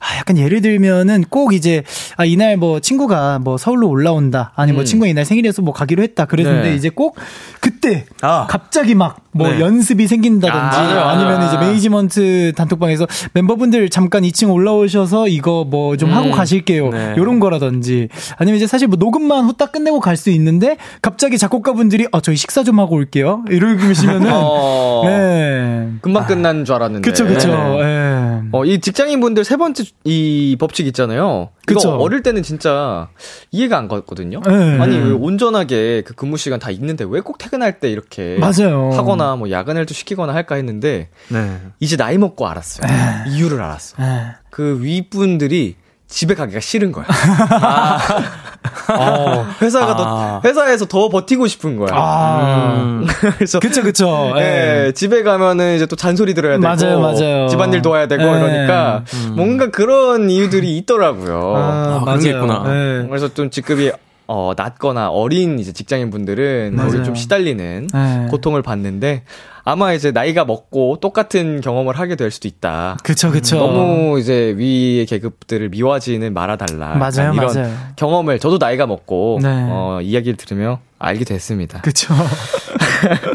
[0.00, 1.84] 아 약간 예를 들면은 꼭 이제
[2.16, 4.84] 아 이날 뭐 친구가 뭐 서울로 올라온다 아니 뭐 음.
[4.84, 6.74] 친구가 이날 생일이어서 뭐 가기로 했다 그랬는데 네.
[6.74, 7.16] 이제 꼭
[7.60, 8.48] 그때 아.
[8.50, 9.60] 갑자기 막 뭐 네.
[9.60, 11.48] 연습이 생긴다든지 아, 맞아요, 아, 니면 맞아요.
[11.48, 17.14] 이제 매니지먼트 단톡방에서 멤버분들 잠깐 2층 올라오셔서 이거 뭐좀 하고 가실게요 네.
[17.18, 22.20] 요런 거라든지 아니면 이제 사실 뭐 녹음만 후딱 끝내고 갈 수 있는데 갑자기 작곡가분들이 어
[22.22, 25.90] 저희 식사 좀 하고 올게요 이러시면은 어, 네.
[26.02, 27.08] 금방 끝난 줄 알았는데.
[27.10, 27.48] 그쵸, 그쵸.
[27.48, 27.80] 네.
[27.82, 28.40] 예.
[28.52, 31.50] 어, 이 직장인분들 세 번째 이 법칙 있잖아요.
[31.66, 31.80] 그쵸.
[31.88, 33.08] 이거 어릴 때는 진짜
[33.50, 34.40] 이해가 안 갔거든요.
[34.46, 34.78] 네.
[34.80, 38.90] 아니, 왜 온전하게 그 근무 시간 다 있는데 왜 꼭 퇴근할 때 이렇게 맞아요.
[38.92, 41.58] 하거나 뭐 야근을 또 시키거나 할까 했는데 네.
[41.80, 42.86] 이제 나이 먹고 알았어요.
[43.30, 43.96] 이유를 알았어.
[44.00, 44.26] 예.
[44.50, 45.74] 그 윗분들이
[46.08, 47.06] 집에 가기가 싫은 거야.
[48.98, 49.96] 어, 회사가 아.
[49.96, 51.90] 더 회사에서 더 버티고 싶은 거야.
[51.92, 52.74] 아.
[52.78, 53.06] 음.
[53.36, 54.32] 그래서 그쵸, 그쵸.
[54.36, 54.92] 예, 예.
[54.92, 57.48] 집에 가면은 이제 또 잔소리 들어야 되고 맞아요, 맞아요.
[57.48, 58.26] 집안일 도와야 되고 예.
[58.26, 61.54] 이러니까 뭔가 그런 이유들이 있더라고요.
[61.56, 62.64] 아, 그런 게 있구나.
[62.66, 63.06] 예.
[63.08, 63.90] 그래서 좀 직급이
[64.28, 68.26] 어, 낮거나 어린 이제 직장인 분들은 거기 좀 시달리는 네.
[68.30, 69.22] 고통을 받는데
[69.68, 72.98] 아마 이제 나이가 먹고 똑같은 경험을 하게 될 수도 있다.
[73.02, 73.58] 그쵸, 그쵸.
[73.58, 76.94] 너무 이제 위의 계급들을 미워하지는 말아달라.
[76.94, 77.74] 맞아요, 이런 맞아요.
[77.96, 79.48] 경험을 저도 나이가 먹고, 네.
[79.48, 81.80] 어, 이야기를 들으며 알게 됐습니다.
[81.80, 82.14] 그쵸.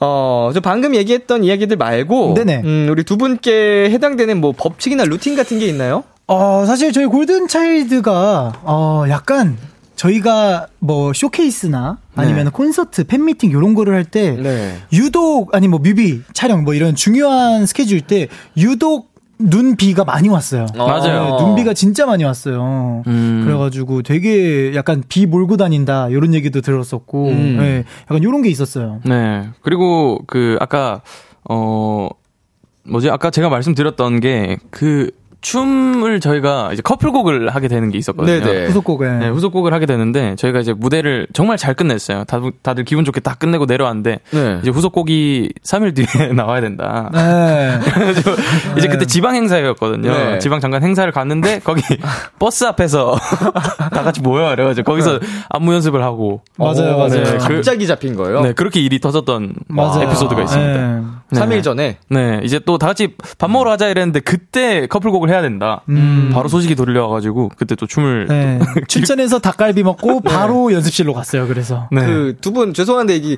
[0.00, 2.62] 어, 저 방금 얘기했던 이야기들 말고, 네네.
[2.64, 6.02] 음, 우리 두 분께 해당되는 뭐 법칙이나 루틴 같은 게 있나요?
[6.26, 9.58] 어, 사실 저희 골든 차일드가, 어, 약간
[10.02, 12.50] 저희가 뭐 쇼케이스나 아니면 네.
[12.50, 14.74] 콘서트, 팬미팅 이런 거를 할때 네.
[14.92, 20.66] 유독 아니 뭐 뮤비 촬영 뭐 이런 중요한 스케줄 때 유독 눈비가 많이 왔어요.
[20.76, 20.86] 어.
[20.86, 21.36] 맞아요.
[21.36, 23.02] 네, 눈비가 진짜 많이 왔어요.
[23.06, 23.42] 음.
[23.44, 27.56] 그래가지고 되게 약간 비 몰고 다닌다 이런 얘기도 들었었고, 음.
[27.58, 29.00] 네, 약간 이런 게 있었어요.
[29.04, 29.48] 네.
[29.62, 31.02] 그리고 그 아까
[31.48, 32.08] 어
[32.84, 35.10] 뭐지 아까 제가 말씀드렸던 게 그
[35.42, 38.42] 춤을 저희가 이제 커플곡을 하게 되는 게 있었거든요.
[38.44, 38.66] 네네.
[38.68, 39.18] 후속곡을.
[39.18, 42.24] 네, 후속곡을 하게 되는데 저희가 이제 무대를 정말 잘 끝냈어요.
[42.24, 44.58] 다들, 다들 기분 좋게 딱 끝내고 내려왔는데 네.
[44.62, 47.10] 이제 후속곡이 3일 뒤에 나와야 된다.
[47.12, 47.78] 네.
[48.78, 50.10] 이제 그때 지방 행사였거든요.
[50.10, 50.38] 네.
[50.38, 51.82] 지방 잠깐 행사를 갔는데 거기
[52.38, 53.16] 버스 앞에서
[53.90, 55.26] 다 같이 모여 그래가지고 거기서 네.
[55.50, 57.24] 안무 연습을 하고 맞아요, 맞아요.
[57.24, 58.42] 네, 갑자기 잡힌 거예요.
[58.42, 60.04] 네, 그렇게 일이 터졌던 맞아요.
[60.04, 60.72] 에피소드가 있습니다.
[60.72, 61.02] 네.
[61.32, 61.98] 3일 전에.
[62.10, 65.82] 네, 이제 또 다 같이 밥 먹으러 가자 이랬는데 그때 커플곡을 해야 된다.
[65.88, 66.30] 음.
[66.32, 68.58] 바로 소식이 돌려와가지고 그때 또 춤을 네.
[68.88, 70.30] 춘천에서 닭갈비 먹고 네.
[70.30, 70.76] 바로 네.
[70.76, 71.48] 연습실로 갔어요.
[71.48, 72.04] 그래서 네.
[72.04, 73.36] 그두 분 죄송한데 이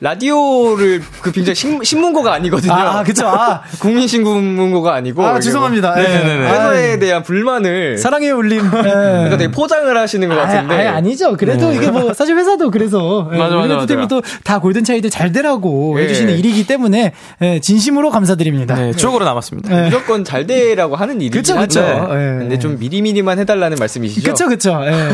[0.00, 2.72] 라디오를 그 굉장히 신, 문고가 아니거든요.
[2.72, 3.26] 아, 그쵸.
[3.26, 3.62] 아.
[3.80, 5.24] 국민 신문고가 아니고.
[5.24, 5.94] 아, 죄송합니다.
[5.94, 6.02] 네.
[6.02, 6.38] 네.
[6.50, 8.62] 회사에 대한 불만을 사랑의 울림.
[8.70, 8.70] 네.
[8.70, 10.86] 그러니까 되게 포장을 하시는 것 같은데.
[10.86, 11.36] 아, 아니 죠.
[11.36, 14.06] 그래도 이게 뭐 사실 회사도 그래서 맞아 맞아 맞아.
[14.06, 17.12] 또다 골든 차이드 잘 되라고 해주시는 일이기 때문에
[17.60, 18.74] 진심으로 감사드립니다.
[18.74, 19.82] 네, 추억으로 남았습니다.
[19.84, 21.33] 무조건 잘 되라고 하는 일이죠.
[21.38, 21.80] 그쵸, 그쵸.
[21.82, 22.38] 네.
[22.38, 24.30] 근데 좀 미리미리만 해달라는 말씀이시죠?
[24.30, 24.80] 그쵸, 그쵸.
[24.84, 25.10] 예.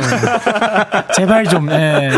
[1.15, 2.11] 제발 좀, 예.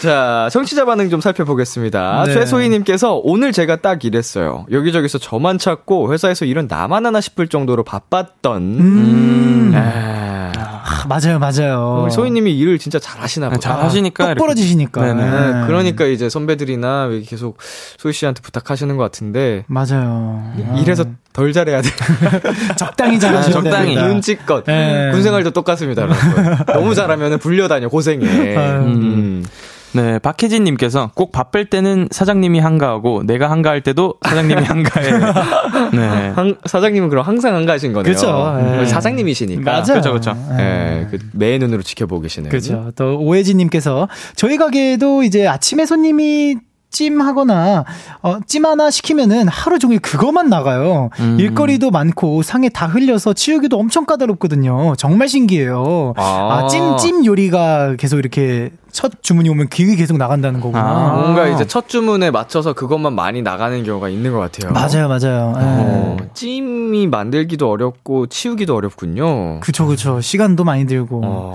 [0.00, 2.24] 자, 청취자 반응 좀 살펴보겠습니다.
[2.26, 2.34] 네.
[2.34, 4.66] 최소희님께서 오늘 제가 딱 이랬어요.
[4.70, 8.62] 여기저기서 저만 찾고 회사에서 일은 나만 하나 싶을 정도로 바빴던.
[8.62, 9.72] 음.
[9.74, 10.73] 아,
[11.08, 12.08] 맞아요, 맞아요.
[12.10, 13.60] 소희님이 일을 진짜 잘하시나 보다.
[13.60, 14.34] 잘하시니까.
[14.34, 15.00] 똑부러지시니까.
[15.02, 15.30] 네네.
[15.30, 15.66] 네.
[15.66, 17.58] 그러니까 이제 선배들이나 계속
[17.98, 19.64] 소희 씨한테 부탁하시는 것 같은데.
[19.66, 20.52] 맞아요.
[20.76, 21.88] 일에서 덜 잘해야 돼.
[22.76, 23.96] 적당히 잘하셔야 적당히.
[23.96, 24.64] 눈치껏.
[24.64, 25.10] 네.
[25.12, 26.18] 군생활도 똑같습니다, 여러분.
[26.66, 28.56] 너무 잘하면 불려다녀, 고생해.
[28.56, 29.44] 음.
[29.94, 35.10] 네, 박혜진님께서 꼭 바쁠 때는 사장님이 한가하고 내가 한가할 때도 사장님이 한가해.
[35.94, 36.28] 네.
[36.34, 38.02] 한, 사장님은 그럼 항상 한가하신 거네요.
[38.02, 38.60] 그렇죠.
[38.60, 38.86] 네.
[38.86, 39.70] 사장님이시니까.
[39.70, 39.84] 맞아요.
[39.84, 40.34] 그렇죠, 그렇죠.
[40.56, 42.50] 네, 그 매의 눈으로 지켜보고 계시네요.
[42.50, 42.90] 그렇죠.
[42.96, 46.56] 또 오혜진님께서 저희 가게에도 이제 아침에 손님이
[46.94, 47.84] 찜하거나
[48.22, 51.10] 어, 찜 하나 시키면은 하루 종일 그것만 나가요.
[51.18, 51.36] 음.
[51.38, 54.94] 일거리도 많고 상에 다 흘려서 치우기도 엄청 까다롭거든요.
[54.96, 56.14] 정말 신기해요.
[56.16, 60.84] 아, 아 찜, 찜 요리가 계속 이렇게 첫 주문이 오면 기획이 계속 나간다는 거구나.
[60.84, 64.72] 아, 뭔가 이제 첫 주문에 맞춰서 그것만 많이 나가는 경우가 있는 것 같아요.
[64.72, 65.52] 맞아요, 맞아요.
[65.56, 66.28] 어, 네.
[66.32, 69.58] 찜이 만들기도 어렵고 치우기도 어렵군요.
[69.58, 70.20] 그쵸, 그쵸.
[70.20, 71.22] 시간도 많이 들고.
[71.24, 71.54] 어.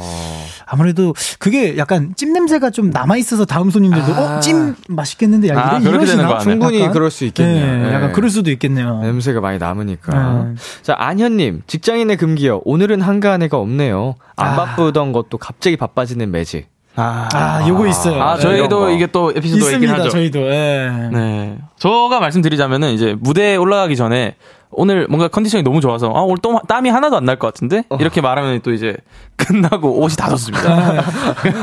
[0.65, 4.37] 아무래도 그게 약간 찜 냄새가 좀 남아 있어서 다음 손님들도 아.
[4.37, 6.39] 어, 찜 맛있겠는데 야, 아, 이런 이러시나?
[6.39, 6.91] 충분히 약간?
[6.91, 7.65] 그럴 수 있겠네요.
[7.65, 7.93] 네, 네.
[7.93, 8.99] 약간 그럴 수도 있겠네요.
[9.01, 10.43] 냄새가 많이 남으니까.
[10.43, 10.55] 네.
[10.81, 12.61] 자, 안현님, 직장인의 금기어.
[12.65, 14.15] 오늘은 한가한 애가 없네요.
[14.35, 14.55] 안 아.
[14.57, 16.67] 바쁘던 것도 갑자기 바빠지는 매직.
[16.95, 18.21] 아, 아, 요거 있어요.
[18.21, 20.09] 아, 저희도 이게 또 에피소드가 있긴 하죠.
[20.09, 21.09] 저희도, 예.
[21.11, 21.57] 네.
[21.77, 24.35] 저가 말씀드리자면은 이제 무대에 올라가기 전에
[24.79, 27.97] 오늘 뭔가 컨디션이 너무 좋아서 아 오늘 또 땀이 하나도 안 날 것 같은데 어.
[27.99, 28.95] 이렇게 말하면 또 이제
[29.35, 31.03] 끝나고 옷이 다 젖습니다.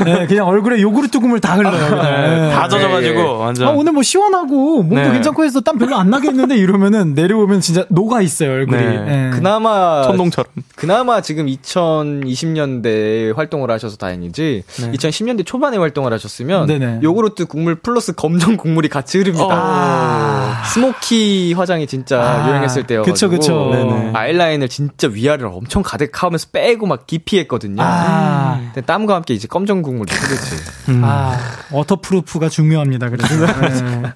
[0.04, 2.02] 네, 그냥 얼굴에 요구르트 국물 다 흘러요.
[2.02, 3.22] 네, 다 젖어가지고 네.
[3.38, 3.68] 완전.
[3.68, 5.12] 아, 오늘 뭐 시원하고 몸도 네.
[5.12, 8.80] 괜찮고 해서 땀 별로 안 나겠는데 이러면은 내려오면 진짜 녹아 있어요 얼굴이.
[8.80, 8.98] 네.
[9.04, 9.30] 네.
[9.32, 10.52] 그나마 천둥처럼.
[10.76, 17.00] 그나마 지금 2020년대 활동을 하셔서 다행이지 2010년대 초반에 활동을 하셨으면 네네.
[17.02, 19.46] 요구르트 국물 플러스 검정 국물이 같이 흐릅니다.
[19.46, 19.50] 어.
[19.52, 20.62] 아.
[20.66, 22.48] 스모키 화장이 진짜 아.
[22.48, 23.02] 유행했을 때요.
[23.12, 24.10] 그쵸 그쵸.
[24.14, 27.82] 아이라인을 진짜 위아래로 엄청 가득하면서 빼고 막 깊이 했거든요.
[27.82, 28.60] 아.
[28.74, 30.56] 근데 땀과 함께 이제 검정 국물이 흐르지.
[30.92, 31.02] 음.
[31.04, 31.36] 아,
[31.72, 33.10] waterproof가 중요합니다.
[33.10, 33.46] 그래서.
[33.46, 34.12] 네.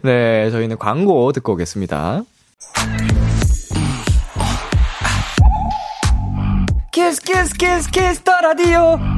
[0.02, 2.22] 네, 저희는 광고 듣고 오겠습니다.
[6.92, 9.17] Kiss Kiss Kiss Kiss the Radio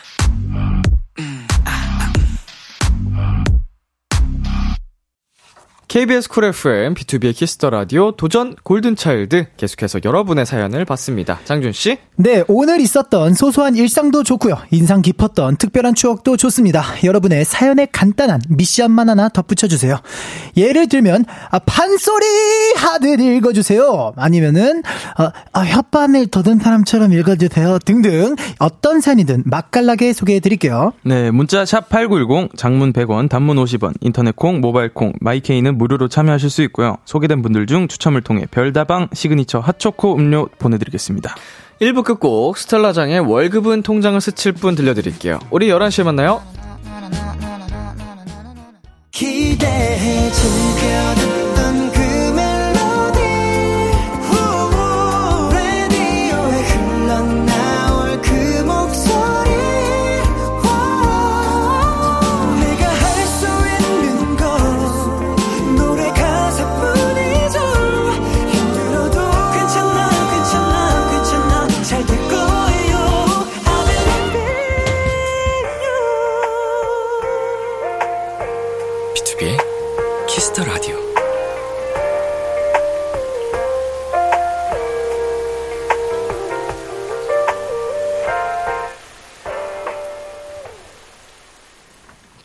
[5.91, 9.47] KBS Cool FM, 비투비의 Kiss the Radio, 도전 골든차일드.
[9.57, 11.41] 계속해서 여러분의 사연을 받습니다.
[11.43, 11.97] 장준씨?
[12.15, 14.57] 네, 오늘 있었던 소소한 일상도 좋고요.
[14.71, 16.81] 인상 깊었던 특별한 추억도 좋습니다.
[17.03, 19.97] 여러분의 사연에 간단한 미션만 하나 덧붙여주세요.
[20.55, 22.25] 예를 들면, 아, 판소리
[22.77, 24.13] 하듯 읽어주세요.
[24.15, 24.83] 아니면은,
[25.17, 27.79] 아, 아, 혓바늘 더듬 사람처럼 읽어주세요.
[27.79, 28.37] 등등.
[28.59, 30.93] 어떤 사연이든 맛깔나게 소개해드릴게요.
[31.03, 36.49] 네, 문자 샵 8910, 장문 100원, 단문 50원, 인터넷 콩, 모바일 콩, 마이케이는 무료로 참여하실
[36.51, 36.97] 수 있고요.
[37.05, 41.35] 소개된 분들 중 추첨을 통해 별다방 시그니처 핫초코 음료 보내드리겠습니다.
[41.81, 45.39] 1부 끝곡 스텔라장의 월급은 통장을 스칠 뿐 들려드릴게요.
[45.49, 46.43] 우리 11시에 만나요.
[49.09, 51.20] 기대해 즐겨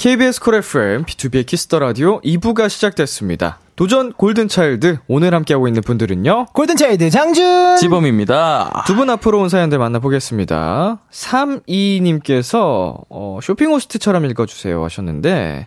[0.06, 3.58] KBS Cool FM, 비투비의 Kiss the Radio 2부가 시작됐습니다.
[3.74, 4.98] 도전 골든차일드.
[5.08, 6.46] 오늘 함께하고 있는 분들은요.
[6.52, 7.76] 골든차일드 장준!
[7.78, 8.84] 지범입니다.
[8.86, 11.00] 두 분 앞으로 온 사연들 만나보겠습니다.
[11.10, 15.66] 32님께서, 어, 쇼핑 호스트처럼 읽어주세요 하셨는데,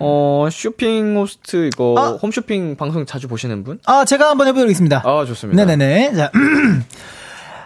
[0.00, 2.18] 어, 쇼핑 호스트 이거, 아.
[2.20, 3.78] 홈쇼핑 방송 자주 보시는 분?
[3.86, 5.02] 아, 제가 한번 해보겠습니다.
[5.04, 5.64] 아, 좋습니다.
[5.64, 6.16] 네네네.
[6.16, 6.32] 자.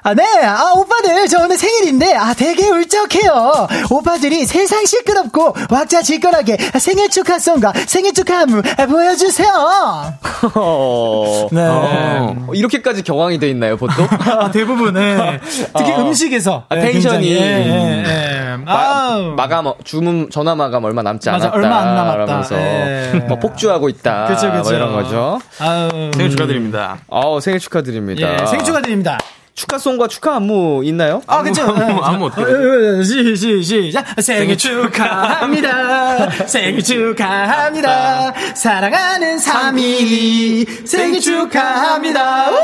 [0.05, 0.25] 아, 네.
[0.45, 3.69] 아, 오빠들, 저 오늘 생일인데, 아, 되게 울적해요.
[3.88, 9.49] 오빠들이 세상 시끄럽고, 왁자지껄하게 생일 축하송과 생일 축하 안무 아, 보여주세요.
[10.57, 11.61] 어, 네.
[11.65, 14.07] 어, 이렇게까지 경황이 돼 있나요, 보통?
[14.11, 15.38] 아, 대부분, 네.
[15.77, 16.01] 특히 아.
[16.01, 16.65] 음식에서.
[16.69, 17.29] 아, 네, 텐션이.
[17.29, 18.57] 굉장히, 예, 예, 예.
[18.57, 19.19] 마.
[19.37, 21.57] 마감, 어, 주문, 전화 마감 얼마 남지 맞아, 않았다.
[21.57, 22.17] 얼마 안 남았다.
[22.17, 23.25] 라면서 예.
[23.29, 24.27] 뭐 폭주하고 있다.
[24.27, 24.62] 그쵸, 그쵸.
[24.65, 25.41] 뭐 이런 거죠.
[25.61, 26.11] 아우.
[26.15, 26.99] 생일 축하드립니다.
[27.09, 28.43] 아우, 생일 축하드립니다.
[28.43, 29.19] 예, 생일 축하드립니다.
[29.55, 31.23] 축하송과 축하 안무 있나요?
[31.27, 31.62] 아, 그쵸.
[31.62, 33.05] 아무, 아무 어떻게.
[33.05, 34.07] 시, 시, 시작.
[34.21, 36.31] 생일 축하합니다.
[36.47, 38.33] 생일 축하합니다.
[38.55, 40.87] 사랑하는 3위.
[40.87, 42.51] 생일 축하합니다.
[42.51, 42.55] 우!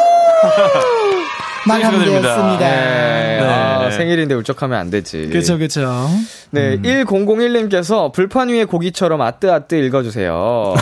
[1.66, 2.58] 마감되었습니다.
[2.58, 3.40] 네.
[3.42, 3.90] 아, 네.
[3.90, 5.28] 생일인데 울적하면 안 되지.
[5.30, 6.08] 그쵸, 그쵸.
[6.50, 10.74] 네, 1001님께서 불판 위에 고기처럼 아뜨아뜨 읽어주세요.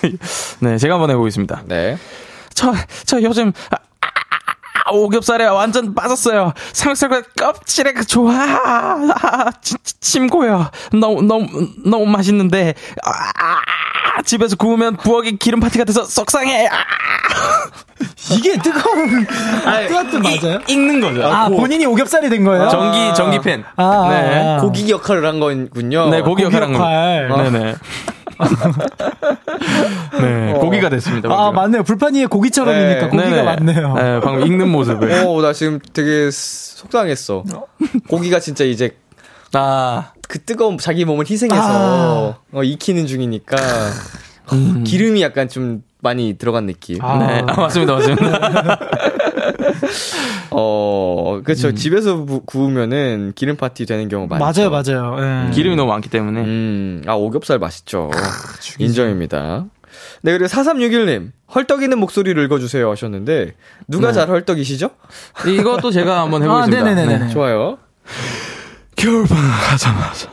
[0.60, 1.64] 네, 제가 한번 해보겠습니다.
[1.66, 1.98] 네.
[2.54, 2.72] 저,
[3.04, 3.89] 저 요즘, 아, 아, 아,
[4.92, 6.52] 오겹살에 완전 빠졌어요.
[6.72, 8.32] 삼겹살 껍질에 그 좋아.
[8.34, 10.70] 아, 침, 침 고여.
[10.92, 11.46] 너무, 너무,
[11.84, 12.74] 너무 맛있는데,
[13.04, 16.66] 아, 아, 집에서 구우면 부엌이 기름 파티가 돼서 속상해.
[16.66, 16.84] 아,
[18.32, 19.26] 이게 뜨거운,
[19.88, 20.58] 뜨뜻 맞아요?
[20.66, 21.26] 익는 거죠.
[21.26, 22.68] 아, 본인이 오겹살이 된 거예요?
[22.68, 23.64] 전기, 전기팬.
[23.76, 24.56] 아, 네.
[24.56, 24.60] 아.
[24.60, 26.10] 고기 역할을 한 거군요.
[26.10, 26.78] 네, 고기 역할 한 거.
[26.78, 27.28] 역할.
[27.28, 27.74] 네네.
[30.20, 31.28] 네, 고기가 됐습니다.
[31.30, 31.54] 아, 방금.
[31.54, 31.82] 맞네요.
[31.84, 33.42] 불판 위에 고기처럼이니까 네, 고기가 네네.
[33.42, 33.94] 많네요.
[33.94, 35.24] 네, 방금 익는 모습을.
[35.24, 37.44] 오, 나 지금 되게 속상했어.
[38.08, 38.96] 고기가 진짜 이제
[39.52, 43.56] 아, 그 뜨거운 자기 몸을 희생해서 어, 익히는 중이니까
[44.52, 44.84] 음.
[44.84, 46.96] 기름이 약간 좀 많이 들어간 느낌.
[46.96, 47.02] 네.
[47.46, 48.78] 아, 맞습니다, 맞습니다.
[50.50, 51.72] 어, 그렇죠.
[51.74, 54.70] 집에서 부- 구우면은 기름 파티 되는 경우 많죠.
[54.70, 55.16] 맞아요, 맞아요.
[55.48, 55.50] 예.
[55.52, 56.40] 기름이 너무 많기 때문에.
[56.42, 58.10] 음, 아, 오겹살 맛있죠.
[58.78, 59.66] 인정입니다.
[60.22, 63.54] 네, 그리고 4361님, 헐떡이는 목소리를 읽어주세요 하셨는데,
[63.88, 64.12] 누가 네.
[64.14, 64.90] 잘 헐떡이시죠?
[65.46, 66.84] 이것도 제가 한번 아, 해보겠습니다.
[66.94, 67.24] 네네네네.
[67.26, 67.32] 네.
[67.32, 67.78] 좋아요.
[68.96, 70.28] 겨울방학 가자마자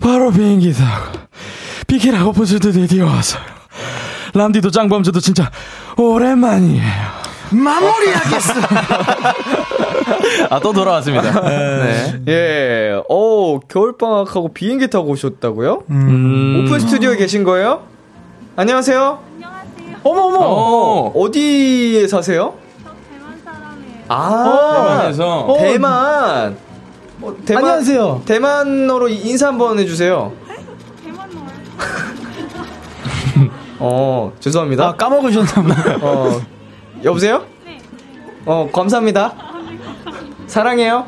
[0.00, 1.18] 바로 비행기 타고
[1.86, 3.42] 비키라고 버스도 드디어 왔어요.
[4.34, 5.50] 람디도 짱범주도 진짜
[5.96, 7.21] 오랜만이에요.
[7.52, 8.52] 마무리하겠어.
[10.50, 11.40] 아 또 돌아왔습니다.
[11.40, 12.20] 네.
[12.28, 15.84] 예, 어 겨울방학하고 비행기 타고 오셨다고요?
[15.90, 16.64] 음.
[16.66, 17.82] 오픈 스튜디오에 계신 거예요?
[18.56, 19.18] 안녕하세요?
[20.04, 20.38] 어머, 어머.
[20.40, 21.12] 어.
[21.16, 22.54] 어디에 사세요?
[23.10, 24.04] 대만 사람이에요.
[24.08, 25.58] 아, 대만에서 어.
[25.58, 26.56] 대만.
[27.22, 27.62] 어, 대만.
[27.64, 28.22] 안녕하세요.
[28.26, 30.32] 대만어로 인사 한번 해주세요.
[31.04, 31.50] 대만 나와요.
[33.78, 34.88] 어, 죄송합니다.
[34.88, 35.98] 아, 까먹으셨나 봐요.
[36.02, 36.40] 어,
[37.04, 37.44] 여보세요?
[37.64, 37.78] 네.
[38.46, 39.34] 어, 감사합니다.
[40.46, 41.06] 사랑해요.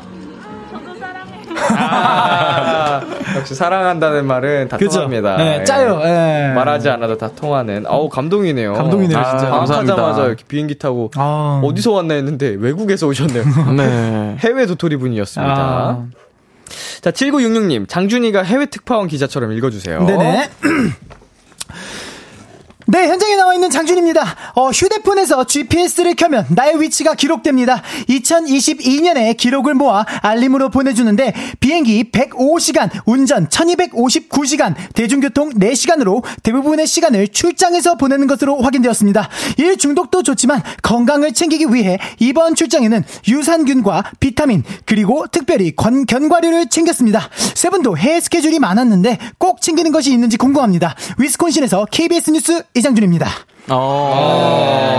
[0.71, 1.35] 저도 사랑해요.
[1.77, 3.01] 아,
[3.37, 4.91] 역시 사랑한다는 말은 다 그죠?
[4.99, 5.37] 통합니다.
[5.37, 5.63] 네, 예.
[5.63, 6.01] 짜요.
[6.03, 6.51] 예.
[6.55, 7.85] 말하지 않아도 다 통하는.
[7.87, 8.73] 아우 감동이네요.
[8.73, 9.49] 감동이네요, 아, 진짜.
[9.49, 10.25] 방학하자마자 감사합니다.
[10.27, 11.61] 이렇게 비행기 타고 아.
[11.63, 13.43] 어디서 왔나 했는데 외국에서 오셨네요.
[13.77, 14.35] 네.
[14.39, 15.53] 해외 도토리 분이었습니다.
[15.53, 16.05] 아.
[17.01, 20.03] 자, 7966님, 장준이가 해외 특파원 기자처럼 읽어주세요.
[20.05, 20.49] 네네.
[22.87, 24.53] 네, 현장에 나와 있는 장준입니다.
[24.53, 27.81] 어, 휴대폰에서 GPS를 켜면 나의 위치가 기록됩니다.
[28.07, 38.27] 2022년에 기록을 모아 알림으로 보내주는데 비행기 105시간, 운전 1259시간, 대중교통 4시간으로 대부분의 시간을 출장에서 보내는
[38.27, 39.29] 것으로 확인되었습니다.
[39.57, 47.29] 일 중독도 좋지만 건강을 챙기기 위해 이번 출장에는 유산균과 비타민 그리고 특별히 건, 견과류를 챙겼습니다.
[47.55, 50.93] 세 분도 해외 스케줄이 많았는데 꼭 챙기는 것이 있는지 궁금합니다.
[51.17, 53.27] 위스콘신에서 KBS 뉴스 이장준입니다.
[53.69, 54.95] 어,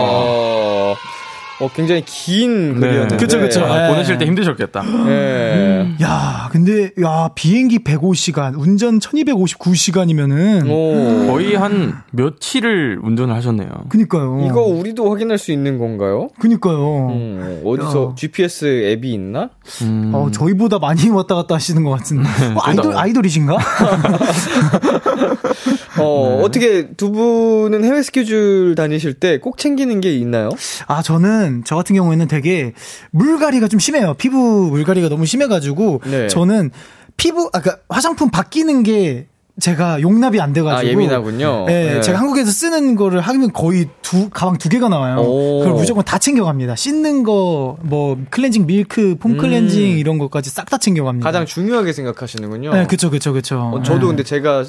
[1.59, 3.17] 어, 굉장히 긴 글이었는데.
[3.17, 3.65] 그쵸, 그쵸.
[3.65, 3.89] 아, 네.
[3.89, 4.85] 보내실 때 힘드셨겠다.
[5.09, 5.95] 예.
[6.03, 11.33] 야, 근데 야 비행기 105시간, 운전 1259시간이면은 오.
[11.33, 13.69] 거의 한 며칠을 운전을 하셨네요.
[13.89, 14.45] 그니까요.
[14.47, 16.29] 이거 우리도 확인할 수 있는 건가요?
[16.39, 17.09] 그니까요.
[17.13, 18.15] 음, 어디서 야.
[18.15, 19.49] GPS 앱이 있나?
[19.83, 20.11] 음.
[20.15, 22.29] 어, 저희보다 많이 왔다 갔다 하시는 것 같은데.
[22.55, 23.57] 어, 아이돌, 아이돌이신가?
[25.99, 30.49] 어, 어떻게 두 분은 해외 스케줄 다니실 때 꼭 챙기는 게 있나요?
[30.87, 32.73] 아, 저는, 저 같은 경우에는 되게
[33.11, 34.15] 물갈이가 좀 심해요.
[34.15, 36.01] 피부 물갈이가 너무 심해가지고.
[36.05, 36.29] 네.
[36.29, 36.71] 저는
[37.17, 39.27] 피부, 아까 그러니까 화장품 바뀌는 게
[39.59, 40.87] 제가 용납이 안 돼가지고.
[40.87, 41.65] 아, 예민하군요.
[41.67, 42.01] 네, 네.
[42.03, 45.17] 제가 한국에서 쓰는 거를 하면 거의 두, 가방 두 개가 나와요.
[45.21, 45.61] 오.
[45.61, 46.77] 그걸 무조건 다 챙겨갑니다.
[46.77, 51.25] 씻는 거, 뭐, 클렌징 밀크, 폼 클렌징 이런 것까지 싹 다 챙겨갑니다.
[51.25, 51.27] 음.
[51.27, 52.75] 가장 중요하게 생각하시는군요.
[52.75, 53.73] 네, 그쵸, 그쵸, 그쵸.
[53.77, 54.07] 어, 저도 네.
[54.09, 54.65] 근데 제가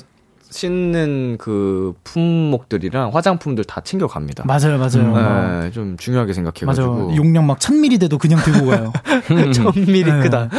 [0.49, 4.43] 씻는 그 품목들이랑 화장품들 다 챙겨 갑니다.
[4.47, 5.61] 맞아요, 맞아요.
[5.63, 6.87] 네, 좀 중요하게 생각해가지고.
[6.93, 7.15] 맞아요.
[7.15, 8.93] 용량 막 1000ml 돼도 그냥 들고 가요.
[9.53, 10.19] 천밀이 네.
[10.21, 10.49] 크다.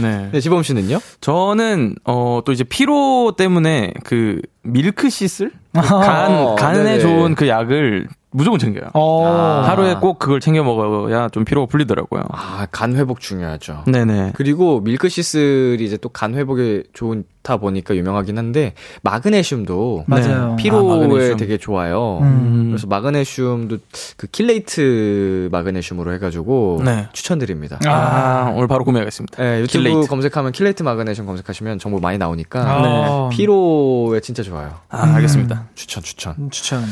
[0.00, 0.28] 네.
[0.32, 0.98] 네, 지범 씨는요?
[1.20, 6.00] 저는 어 또 이제 피로 때문에 그 밀크시슬 그 아하.
[6.00, 6.98] 간 간에 네네.
[7.00, 8.90] 좋은 그 약을 무조건 챙겨요.
[8.94, 9.62] 어.
[9.66, 12.22] 하루에 꼭 그걸 챙겨 먹어야 좀 피로가 풀리더라고요.
[12.30, 13.84] 아, 간 회복 중요하죠.
[13.86, 14.32] 네네.
[14.34, 20.50] 그리고 밀크시슬이 이제 또 간 회복에 좋다 보니까 유명하긴 한데 마그네슘도 맞아요.
[20.50, 20.62] 네.
[20.62, 21.36] 피로에 아, 마그네슘.
[21.36, 22.18] 되게 좋아요.
[22.22, 22.66] 음.
[22.70, 23.78] 그래서 마그네슘도
[24.16, 27.08] 그 킬레이트 마그네슘으로 해가지고 네.
[27.12, 27.78] 추천드립니다.
[27.86, 29.42] 아, 오늘 바로 구매하겠습니다.
[29.42, 30.08] 네, 유튜브 킬레이트.
[30.08, 33.28] 검색하면 킬레이트 마그네슘 검색하시면 정보 많이 나오니까 아.
[33.30, 34.74] 피로에 진짜 좋아요.
[34.88, 35.64] 아, 알겠습니다.
[35.74, 36.50] 추천 추천.
[36.50, 36.82] 추천.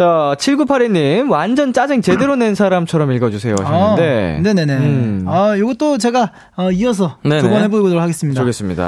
[0.00, 4.36] 자, 7982님, 완전 짜증 제대로 낸 사람처럼 읽어주세요 하셨는데.
[4.38, 4.72] 아, 네네네.
[4.78, 7.18] 음, 아, 요것도 제가 어, 이어서.
[7.22, 8.40] 두 번 해보도록 하겠습니다.
[8.40, 8.84] 좋겠습니다.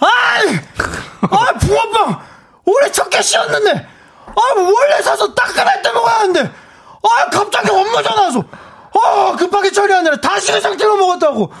[0.00, 2.18] 아, 붕어빵!
[2.64, 3.72] 올해 첫 개씨였는데!
[4.26, 6.40] 아, 뭐 원래 사서 따끈할 때 먹어야 하는데!
[6.40, 8.42] 아, 갑자기 업무 전화 와서!
[8.94, 11.52] 아, 급하게 처리하느라 다 식은 상태로 먹었다고!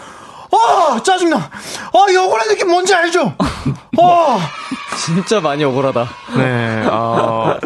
[0.50, 1.36] 아, 짜증나!
[1.36, 3.34] 아, 이 억울한 느낌 뭔지 알죠?
[4.02, 4.38] 아,
[5.04, 6.08] 진짜 많이 억울하다.
[6.36, 6.86] 네.
[6.86, 7.56] 어,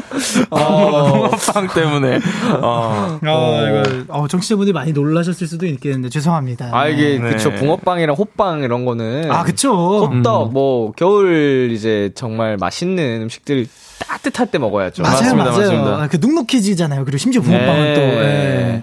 [0.51, 2.19] 어, 붕어빵 때문에.
[2.61, 6.71] 어, 아, 이거, 어, 정치자분들이 많이 놀라셨을 수도 있겠는데, 죄송합니다.
[6.73, 7.31] 아, 이게, 네.
[7.31, 7.51] 그쵸.
[7.53, 9.31] 붕어빵이랑 호빵 이런 거는.
[9.31, 10.07] 아, 그쵸.
[10.07, 13.67] 호떡, 뭐, 겨울 이제 정말 맛있는 음식들
[13.99, 15.03] 따뜻할 때 먹어야죠.
[15.03, 15.59] 맞아요, 맞습니다, 맞아요.
[15.59, 15.91] 맞습니다.
[16.03, 17.05] 아, 그 눅눅해지잖아요.
[17.05, 17.95] 그리고 심지어 붕어빵은 네.
[17.95, 18.83] 또, 예.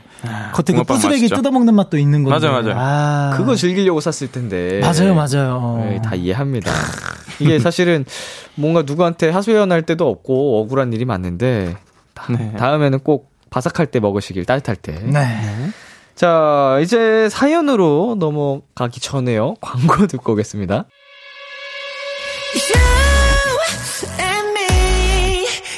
[0.53, 1.29] 겉에 그 부스레기.
[1.29, 2.47] 뜯어먹는 맛도 있는 건데.
[2.47, 2.75] 맞아요, 맞아요.
[2.77, 3.33] 아.
[3.37, 4.79] 그거 즐기려고 샀을 텐데.
[4.81, 5.85] 맞아요, 맞아요.
[5.87, 6.71] 네, 다 이해합니다.
[7.39, 8.05] 이게 사실은
[8.55, 11.75] 뭔가 누구한테 하소연할 때도 없고 억울한 일이 많은데
[12.13, 12.53] 다, 네.
[12.57, 14.93] 다음에는 꼭 바삭할 때 먹으시길 따뜻할 때.
[15.03, 15.71] 네.
[16.15, 19.55] 자, 이제 사연으로 넘어가기 전에요.
[19.61, 20.85] 광고 듣고 오겠습니다.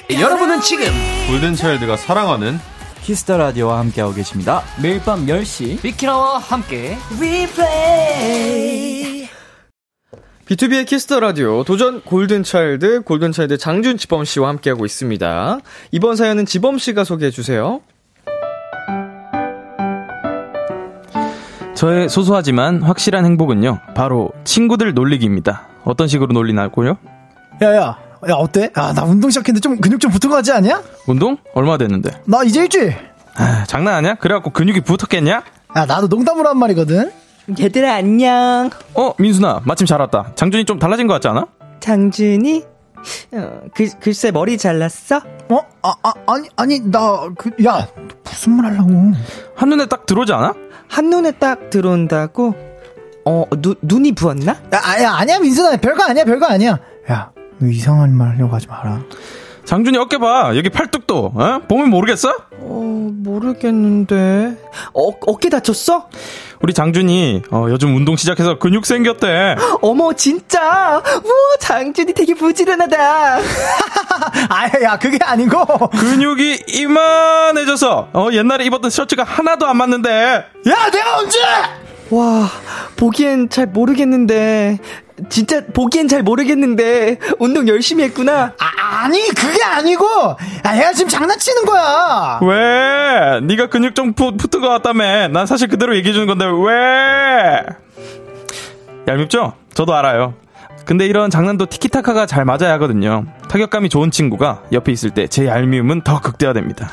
[0.10, 0.86] 여러분은 지금
[1.28, 2.60] 골든차일드가 사랑하는
[3.04, 4.64] Kiss the Radio와 함께하고 계십니다.
[4.82, 6.98] 매일 밤 10시 비키라와 함께
[10.50, 15.60] 비투비의 Kiss the Radio 도전 골든 차일드 골든 차일드 장준 지범 씨와 함께하고 있습니다.
[15.92, 17.82] 이번 사연은 지범 씨가 소개해 주세요.
[21.76, 25.68] 저의 소소하지만 확실한 행복은요, 바로 친구들 놀리기입니다.
[25.84, 26.98] 어떤 식으로 놀리나고요?
[27.62, 27.98] 야, 야.
[28.30, 28.72] 야, 어때?
[28.76, 30.82] 야, 나 운동 시작했는데 좀 근육 좀 붙은 거 같지 않냐?
[31.06, 31.38] 운동?
[31.54, 32.24] 얼마 됐는데?
[32.26, 32.96] 나 이제 일주일.
[33.36, 34.16] 아, 장난 아니야?
[34.16, 35.44] 그래갖고 근육이 붙었겠냐?
[35.76, 37.12] 야, 나도 농담으로 한 말이거든.
[37.60, 40.32] 얘들아 안녕 어, 민순아, 마침 잘 왔다.
[40.36, 41.46] 장준이 좀 달라진 것 같지 않아?
[41.80, 42.64] 장준이
[43.34, 45.22] 어, 글, 글쎄 머리 잘랐어?
[45.50, 45.60] 어?
[45.82, 47.88] 아, 아, 아니, 아니, 나, 그, 야,
[48.26, 48.92] 무슨 말 하려고.
[49.56, 50.54] 한 눈에 딱 들어오지 않아?
[50.90, 52.54] 한 눈에 딱 들어온다고?
[53.26, 54.52] 어 누, 눈이 부었나?
[54.54, 55.78] 야, 아, 야, 아니야, 민준아.
[55.78, 56.80] 별거 아니야, 별거 아니야.
[57.12, 59.02] 야, 너 이상한 말 하려고 하지 마라.
[59.64, 60.54] 장준이 어깨 봐.
[60.56, 61.60] 여기 팔뚝도, 어?
[61.68, 62.30] 보면 모르겠어?
[62.60, 64.58] 어 모르겠는데
[64.94, 66.10] 어, 어깨 다쳤어?
[66.62, 69.56] 우리 장준이, 어, 요즘 운동 시작해서 근육 생겼대.
[69.82, 73.38] 어머 진짜 우와 장준이 되게 부지런하다
[74.50, 75.66] 아, 야, 그게 아니고.
[75.90, 80.10] 근육이 이만해져서, 어, 옛날에 입었던 셔츠가 하나도 안 맞는데.
[80.68, 81.40] 야, 내가 언제?
[82.10, 82.48] 와
[82.96, 84.78] 보기엔 잘 모르겠는데
[85.30, 88.54] 진짜 보기엔 잘 모르겠는데 운동 열심히 했구나.
[88.60, 90.06] 아, 아니 그게 아니고
[90.66, 93.40] 야 얘가 지금 장난치는 거야 왜?
[93.42, 95.28] 네가 근육 좀 푸, 붙은 것 같다며.
[95.28, 97.64] 난 사실 그대로 얘기해 주는 건데 왜?
[99.08, 99.54] 얄밉죠?
[99.74, 100.34] 저도 알아요.
[100.86, 103.26] 근데 이런 장난도 티키타카가 잘 맞아야 하거든요.
[103.50, 106.90] 타격감이 좋은 친구가 옆에 있을 때 제 얄미움은 더 극대화됩니다.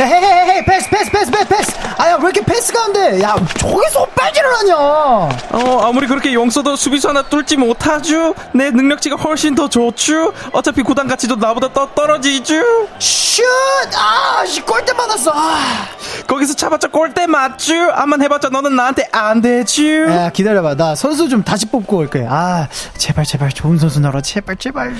[0.00, 4.76] 헤헤헤헤 패스 패스 패스 패스 패스 아야 왜 이렇게 패스가 안돼 야 저기서 빨지를 하냐
[4.76, 8.34] 어, 아무리 그렇게 용 써도 수비수 하나 뚫지 못하죠?
[8.52, 10.32] 내 능력치가 훨씬 더 좋죠?
[10.52, 12.54] 어차피 구단 가치도 나보다 더 떨어지죠?
[12.98, 15.86] 슛 아 골대 받았어 아.
[16.26, 17.74] 거기서 차봤자 골대 맞죠?
[17.92, 19.82] 암만 해봤자 너는 나한테 안 되죠?
[20.10, 24.20] 야 기다려봐 나 선수 좀 다시 뽑고 올 거야 아 제발 제발 좋은 선수 나라
[24.20, 24.94] 제발 제발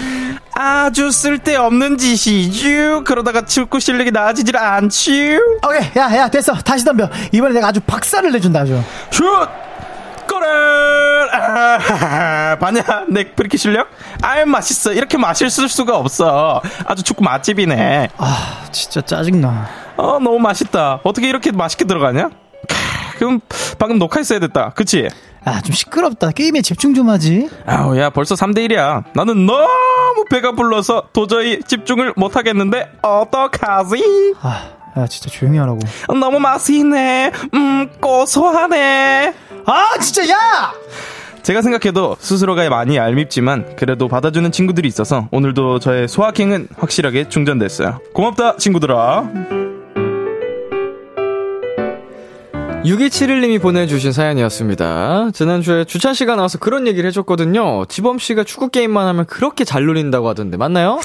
[0.54, 3.04] 아주 쓸데없는 짓이죠?
[3.04, 5.12] 그러다가 축구 실력이 나아지질 않죠?
[5.66, 8.78] 오케이 야 야 됐어 다시 덤벼 이번에 내가 아주 박살을 내준다 아주
[9.10, 9.22] 슛!
[10.28, 11.01] 골을!
[11.32, 12.82] 아, 봤냐?
[13.08, 13.88] 내 브리키 실력?
[14.22, 14.92] 아유, 맛있어.
[14.92, 16.60] 이렇게 맛있을 수가 없어.
[16.86, 18.08] 아주 축구 맛집이네.
[18.18, 19.66] 아 진짜 짜증나
[19.96, 21.00] 어, 너무 맛있다.
[21.02, 22.28] 어떻게 이렇게 맛있게 들어가냐?
[22.28, 23.40] 캬, 그럼
[23.78, 24.70] 방금 녹화했어야 됐다.
[24.74, 25.08] 그치?
[25.44, 29.02] 아 좀 시끄럽다 게임에 집중 좀 하지 아우, 야, 벌써 3대1이야.
[29.14, 34.34] 나는 너무 배가 불러서 도저히 집중을 못하겠는데, 어떡하지?
[34.42, 35.78] 아 야 진짜 조용히 하라고
[36.20, 37.32] 너무 맛있네.
[37.54, 39.32] 음, 고소하네.
[39.66, 40.72] 아 진짜 야
[41.42, 48.00] 제가 생각해도 스스로가 많이 얄밉지만 그래도 받아주는 친구들이 있어서 오늘도 저의 소확행은 확실하게 충전됐어요.
[48.14, 49.61] 고맙다 친구들아.
[52.84, 55.30] 6271님이 보내주신 사연이었습니다.
[55.32, 57.84] 지난주에 주찬 씨가 나와서 그런 얘기를 해줬거든요.
[57.86, 60.98] 지범 씨가 축구 게임만 하면 그렇게 잘 놀린다고 하던데, 맞나요?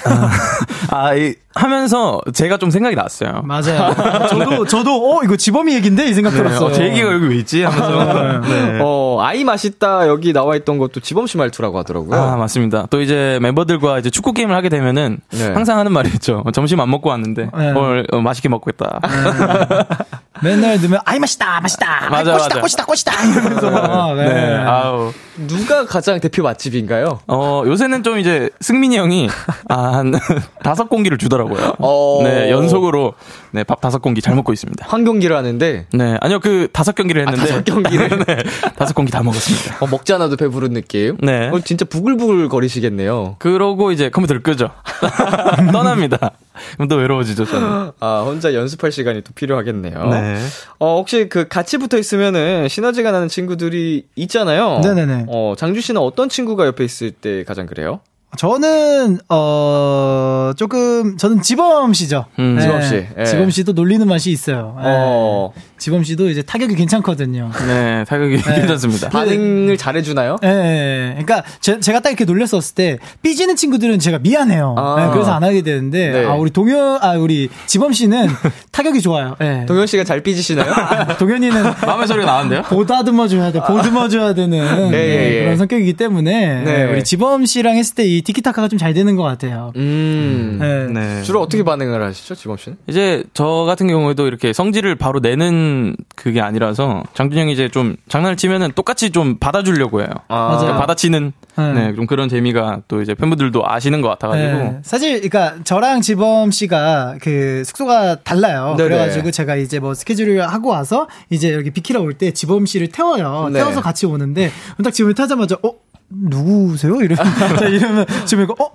[0.90, 3.42] 아, 이, 하면서 제가 좀 생각이 났어요.
[3.44, 3.94] 맞아요
[4.30, 7.64] 저도 저도 어 이거 지범이 얘긴데 이 생각 들었어요 어, 제 얘기가 여기 왜 있지?
[7.64, 8.40] 하면서.
[8.48, 8.80] 네.
[8.82, 12.20] 어, 아이 맛있다 여기 나와 있던 것도 지범 씨 말투라고 하더라고요.
[12.20, 12.88] 아, 맞습니다.
[12.90, 15.48] 또 이제 멤버들과 이제 축구 게임을 하게 되면은 네.
[15.54, 16.44] 항상 하는 말이 있죠.
[16.54, 17.72] 점심 안 먹고 왔는데 네.
[17.72, 19.00] 오늘 어, 맛있게 먹고 있다.
[20.44, 22.62] 맨날 넣으면 아이 맛있다 맛있다 맞아, 꽃이다 맞아.
[22.62, 24.24] 꽃이다 꽃이다 이러면서 막, 네.
[24.34, 24.56] 네.
[24.56, 25.12] 아우.
[25.48, 27.20] 누가 가장 대표 맛집인가요?
[27.28, 29.30] 어, 요새는 좀 이제 승민이 형이
[29.70, 30.14] 아, 한
[30.64, 31.76] 다섯 공기를 주더라고요.
[31.80, 32.22] 어.
[32.24, 33.14] 네, 연속으로
[33.52, 34.86] 네, 밥 다섯 공기 잘 먹고 있습니다.
[34.88, 37.48] 한 경기를 하는데 네, 아니요, 그 다섯 경기를 했는데.
[37.48, 38.10] 다섯 경기를?
[38.26, 38.38] 네,
[38.78, 39.78] 다섯 공기 다 먹었습니다.
[39.80, 41.18] 어, 먹지 않아도 배부른 느낌.
[41.22, 41.50] 네.
[41.50, 43.36] 어, 진짜 부글부글 거리시겠네요.
[43.40, 44.72] 그러고 이제 컴퓨터를 끄죠.
[45.72, 46.32] 떠납니다.
[46.74, 47.92] 그럼 또 외로워지죠, 저는.
[48.00, 50.08] 아, 혼자 연습할 시간이 또 필요하겠네요.
[50.10, 50.40] 네.
[50.80, 54.80] 어, 혹시 그 같이 붙어 있으면은 시너지가 나는 친구들이 있잖아요.
[54.84, 55.26] 네네네.
[55.28, 58.00] 어, 장주 씨는 어떤 친구가 옆에 있을 때 가장 그래요?
[58.36, 62.26] 저는 어 조금 저는 지범 씨죠.
[62.40, 63.06] 음, 지범 씨.
[63.18, 63.26] 예.
[63.26, 64.76] 지범 씨도 놀리는 맛이 있어요.
[64.80, 64.84] 예.
[64.86, 67.50] 어, 지범 씨도 이제 타격이 괜찮거든요.
[67.68, 69.10] 네, 타격이 괜찮습니다.
[69.10, 70.36] 반응을 잘해 주나요?
[70.44, 71.24] 예, 예.
[71.24, 74.76] 그러니까 제, 가딱 이렇게 놀렸었을 때 삐지는 친구들은 제가 미안해요.
[74.78, 75.06] 아.
[75.08, 76.26] 예, 그래서 안 하게 되는데 네.
[76.26, 78.28] 아 우리 동현 아 우리 지범 씨는
[78.72, 79.36] 타격이 좋아요.
[79.42, 79.66] 예.
[79.68, 80.72] 동현 씨가 잘 삐지시나요?
[81.18, 82.64] 동현이는 마음의 소리가 나왔는데요?
[82.64, 85.44] 보다듬어 줘야 돼, 보듬어 줘야 되는 네, 네, 예, 예.
[85.44, 86.84] 그런 성격이기 때문에 네.
[86.92, 89.72] 우리 지범 씨랑 했을 때이 티키타카가 좀 잘 되는 것 같아요.
[89.76, 90.58] 음.
[90.62, 90.88] 네.
[90.88, 91.24] 네.
[91.24, 92.78] 주로 어떻게 반응을 하시죠, 지범 씨는?
[92.88, 98.38] 이제 저 같은 경우에도 이렇게 성질을 바로 내는 그게 아니라서 장준 형이 이제 좀 장난을
[98.38, 100.10] 치면은 똑같이 좀 받아주려고 해요.
[100.28, 100.58] 아, 맞아요.
[100.60, 101.74] 그러니까 받아치는 네.
[101.74, 104.78] 네, 좀 그런 재미가 또 이제 팬분들도 아시는 것 같아가지고 네.
[104.84, 108.76] 사실 그러니까 저랑 지범 씨가 그 숙소가 달라요.
[108.78, 108.90] 네네.
[108.90, 113.50] 그래가지고 제가 이제 뭐 스케줄을 하고 와서 이제 여기 비키라 올 때 지범 씨를 태워요.
[113.52, 113.60] 네.
[113.60, 114.52] 태워서 같이 오는데
[114.84, 115.72] 딱 지범이 타자마자 어
[116.10, 116.96] 누구세요?
[117.02, 117.18] 이러면
[117.60, 118.72] 자, 이러면 지범이가 어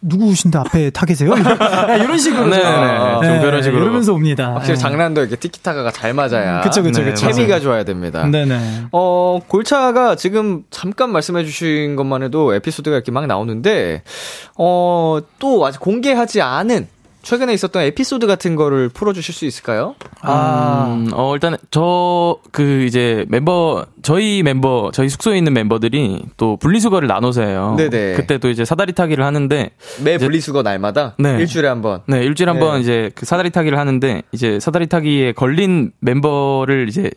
[0.00, 1.34] 누구신데 앞에 타 계세요?
[1.34, 3.82] 이런, 식으로 네, 좀, 네, 좀 그런 식으로.
[3.82, 4.54] 이러면서 옵니다.
[4.54, 4.80] 확실히 네.
[4.80, 6.60] 장난도 이렇게 티키타카가 잘 맞아야.
[6.60, 7.26] 그쵸, 그쵸, 네, 그쵸.
[7.26, 8.24] 케미가 좋아야 됩니다.
[8.26, 8.86] 네네.
[8.92, 14.02] 어, 골차가 지금 잠깐 말씀해 주신 것만 해도 에피소드가 이렇게 막 나오는데,
[14.56, 16.86] 어, 또 아직 공개하지 않은
[17.22, 19.94] 최근에 있었던 에피소드 같은 거를 풀어주실 수 있을까요?
[20.24, 27.08] 음, 어, 일단, 저, 그, 이제, 멤버, 저희 멤버, 저희 숙소에 있는 멤버들이 또 분리수거를
[27.08, 27.74] 나눠서 해요.
[27.76, 28.14] 네네.
[28.14, 29.70] 그때 또 이제 사다리 타기를 하는데,
[30.02, 31.36] 매 이제- 분리수거 날마다 네.
[31.38, 32.00] 일주일에 한 번.
[32.06, 32.80] 네, 일주일에 한번 네.
[32.80, 37.10] 이제 그 사다리 타기를 하는데, 이제 사다리 타기에 걸린 멤버를 이제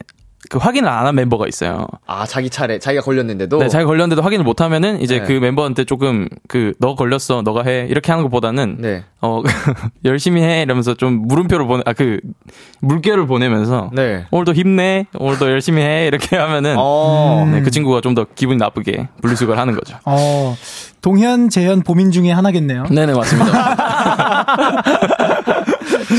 [0.50, 1.86] 그 확인을 안 한 멤버가 있어요.
[2.08, 3.60] 아, 자기 차례, 자기가 걸렸는데도.
[3.60, 5.26] 네, 자기 걸렸는데도 확인을 못 하면은 이제 네.
[5.26, 7.86] 그 멤버한테 조금 그, 너 걸렸어, 너가 해.
[7.90, 9.04] 이렇게 하는 것보다는, 네.
[9.22, 9.42] 어,
[10.06, 10.62] 열심히 해.
[10.64, 12.20] 이러면서 좀 물음표를 보내, 아, 그,
[12.82, 14.26] 물결을 보내면서, 네.
[14.32, 16.08] 오늘도 힘내, 오늘도 열심히 해.
[16.08, 17.48] 이렇게 하면은, 어.
[17.52, 19.98] 네, 그 친구가 좀 더 기분이 나쁘게 분리수거를 하는 거죠.
[20.06, 20.58] 어,
[21.02, 22.86] 동현, 재현, 보민 중에 하나겠네요.
[22.92, 23.76] 네네, 맞습니다.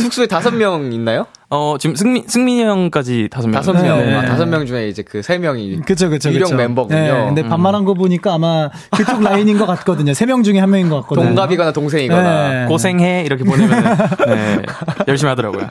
[0.03, 1.27] 숙소에 다섯 명 있나요?
[1.51, 3.53] 어, 지금 승민, 승민이 형까지 다섯 명.
[3.61, 3.99] 다섯 명.
[3.99, 4.15] 네.
[4.17, 6.57] 아, 다섯 명 중에 이제 그 세 명이 그쵸, 그쵸, 유령 그쵸.
[6.57, 6.99] 멤버군요.
[6.99, 10.15] 네, 근데 반말한 거 보니까 아마 그쪽 라인인 것 같거든요.
[10.15, 11.27] 세 명 중에 한 명인 것 같거든요.
[11.27, 12.49] 동갑이거나 동생이거나.
[12.63, 12.67] 네.
[12.67, 13.25] 고생해.
[13.27, 13.83] 이렇게 보내면,
[14.27, 14.63] 네.
[15.09, 15.69] 열심히 하더라고요.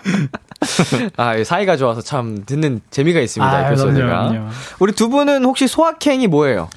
[1.18, 3.52] 아, 이 사이가 좋아서 참 듣는 재미가 있습니다.
[3.68, 4.50] 아, 그럼요.
[4.80, 6.70] 우리 두 분은 혹시 소확행이 뭐예요?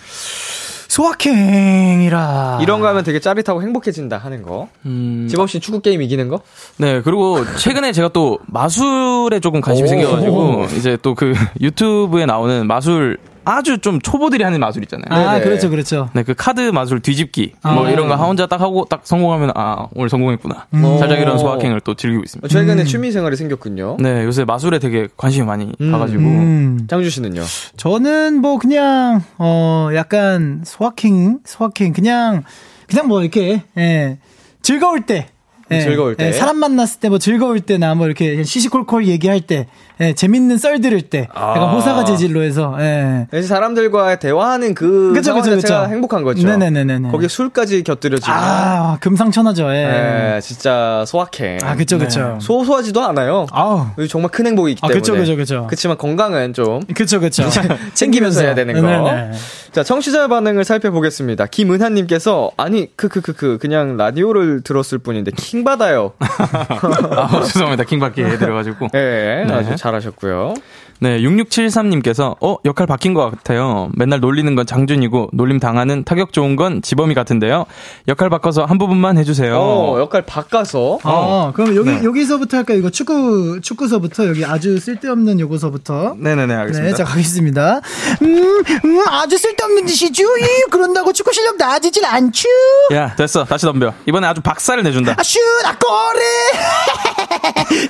[0.95, 2.61] 소확행이라.
[2.63, 4.69] 이런 거 하면 되게 짜릿하고 행복해진다 하는 거.
[4.87, 6.41] 음, 지범 씨 축구 게임 이기는 거?
[6.77, 9.91] 네, 그리고 최근에 제가 또 마술에 조금 관심이 오.
[9.91, 15.07] 생겨가지고, 이제 또 그 유튜브에 나오는 마술, 아주 좀 초보들이 하는 마술 있잖아요.
[15.11, 15.45] 아, 네네.
[15.45, 16.09] 그렇죠, 그렇죠.
[16.13, 17.73] 네, 그 카드 마술 뒤집기, 아.
[17.73, 20.67] 뭐 이런 거 혼자 딱 하고 딱 성공하면, 아, 오늘 성공했구나.
[20.75, 20.99] 음.
[20.99, 22.49] 살짝 이런 소확행을 또 즐기고 있습니다.
[22.49, 23.97] 최근에 취미 생활이 생겼군요.
[24.01, 25.93] 네, 요새 마술에 되게 관심이 많이 음.
[25.93, 26.87] 가가지고, 음.
[26.89, 27.43] 장주 씨는요?
[27.77, 32.45] 저는 뭐 그냥 어 약간 소확행 소확행 그냥
[32.89, 34.19] 그냥 뭐 이렇게 예
[34.63, 35.29] 즐거울 때
[35.71, 36.27] 예, 즐거울 때.
[36.29, 39.67] 예, 사람 만났을 때 뭐 즐거울 때나 뭐 이렇게 시시콜콜 얘기할 때
[40.01, 41.73] 예, 재밌는 썰 들을 때 약간 아.
[41.73, 43.27] 호사가 재질로 해서 예.
[43.43, 45.93] 사람들과 대화하는 그 그쵸, 상황 그쵸, 자체가 그쵸.
[45.93, 46.47] 행복한 거죠.
[46.47, 47.11] 네네네네네.
[47.11, 49.75] 거기에 술까지 곁들여지면 아 금상첨화죠 예.
[49.85, 51.59] 네, 진짜 소확행.
[51.63, 53.47] 아 그쵸 그쵸 소소하지도 않아요.
[53.53, 55.01] 아우 정말 큰 행복이기 아 때문에.
[55.01, 57.45] 그쵸 그쵸 그쵸 그치만 건강은 좀 그쵸 그쵸
[57.95, 58.81] 챙기면서 해야 되는 거.
[58.87, 59.33] 네네.
[59.73, 61.47] 자, 청취자 반응을 살펴보겠습니다.
[61.47, 66.15] 김은하님께서, 아니, 크크크크, 그냥 라디오를 들었을 뿐인데, 킹 받아요.
[66.19, 67.85] 아, 죄송합니다.
[67.85, 68.89] 킹 받게 해드려가지고.
[68.95, 69.55] 예, 네.
[69.55, 70.55] 아주 잘하셨고요.
[71.01, 73.91] 네, 6673님께서, 어, 역할 바뀐 것 같아요.
[73.95, 77.67] 맨날 놀리는 건 장준이고, 놀림 당하는 타격 좋은 건 지범이 같은데요.
[78.09, 79.57] 역할 바꿔서 한 부분만 해주세요.
[79.59, 80.99] 어, 역할 바꿔서.
[81.03, 82.03] 어, 그럼 여기 네.
[82.03, 82.79] 여기서부터 할까요?
[82.79, 86.17] 이거 축구 축구서부터 여기 아주 쓸데없는 요거서부터.
[86.19, 86.91] 네네네, 알겠습니다.
[86.91, 87.81] 네, 자 가겠습니다.
[88.23, 90.23] 음, 음, 아주 쓸데없는 짓이죠.
[90.23, 92.49] 이, 그런다고 축구 실력 나아지질 않죠.
[92.93, 93.45] 야, 됐어.
[93.45, 93.93] 다시 덤벼.
[94.07, 95.17] 이번에 아주 박살을 내준다.
[95.19, 96.21] 아, 슛, 아, 골이.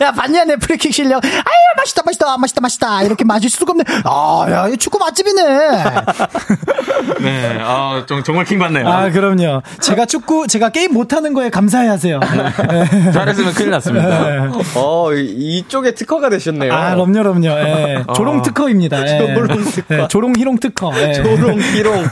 [0.05, 1.25] 야, 봤냐, 내 프리킥 실력.
[1.25, 1.33] 아유,
[1.77, 3.03] 맛있다, 맛있다, 맛있다, 맛있다.
[3.03, 3.85] 이렇게 맛있을 수가 없네.
[4.05, 5.43] 아, 야, 이 축구 맛집이네.
[7.21, 8.89] 네, 아, 정, 정말 킹받네요.
[8.89, 9.63] 아, 그럼요.
[9.81, 12.21] 제가 축구, 제가 게임 못하는 거에 감사해 하세요.
[12.71, 13.13] 네.
[13.13, 14.51] 잘했으면 큰일 났습니다.
[14.75, 16.73] 어, 이- 이쪽에 특화가 되셨네요.
[16.73, 17.47] 아, 그럼요, 그럼요.
[17.47, 18.05] 예.
[18.15, 19.03] 조롱 특화입니다.
[19.07, 19.19] 예.
[19.35, 19.95] 조롱 특화.
[19.95, 20.93] 예, 조롱 희롱 특화.
[21.01, 21.13] 예.
[21.15, 22.05] 조롱, 희롱.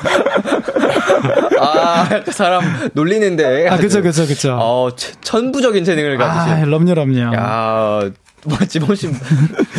[1.61, 3.69] 아, 약간 사람 놀리는데.
[3.69, 4.57] 아, 그죠, 아주, 그죠, 그죠.
[4.61, 6.71] 어, 체- 천부적인 재능을 아, 가지신.
[6.71, 7.35] 럼요, 럼요.
[7.37, 8.01] 야
[8.45, 9.09] 뭐, 지범 씨,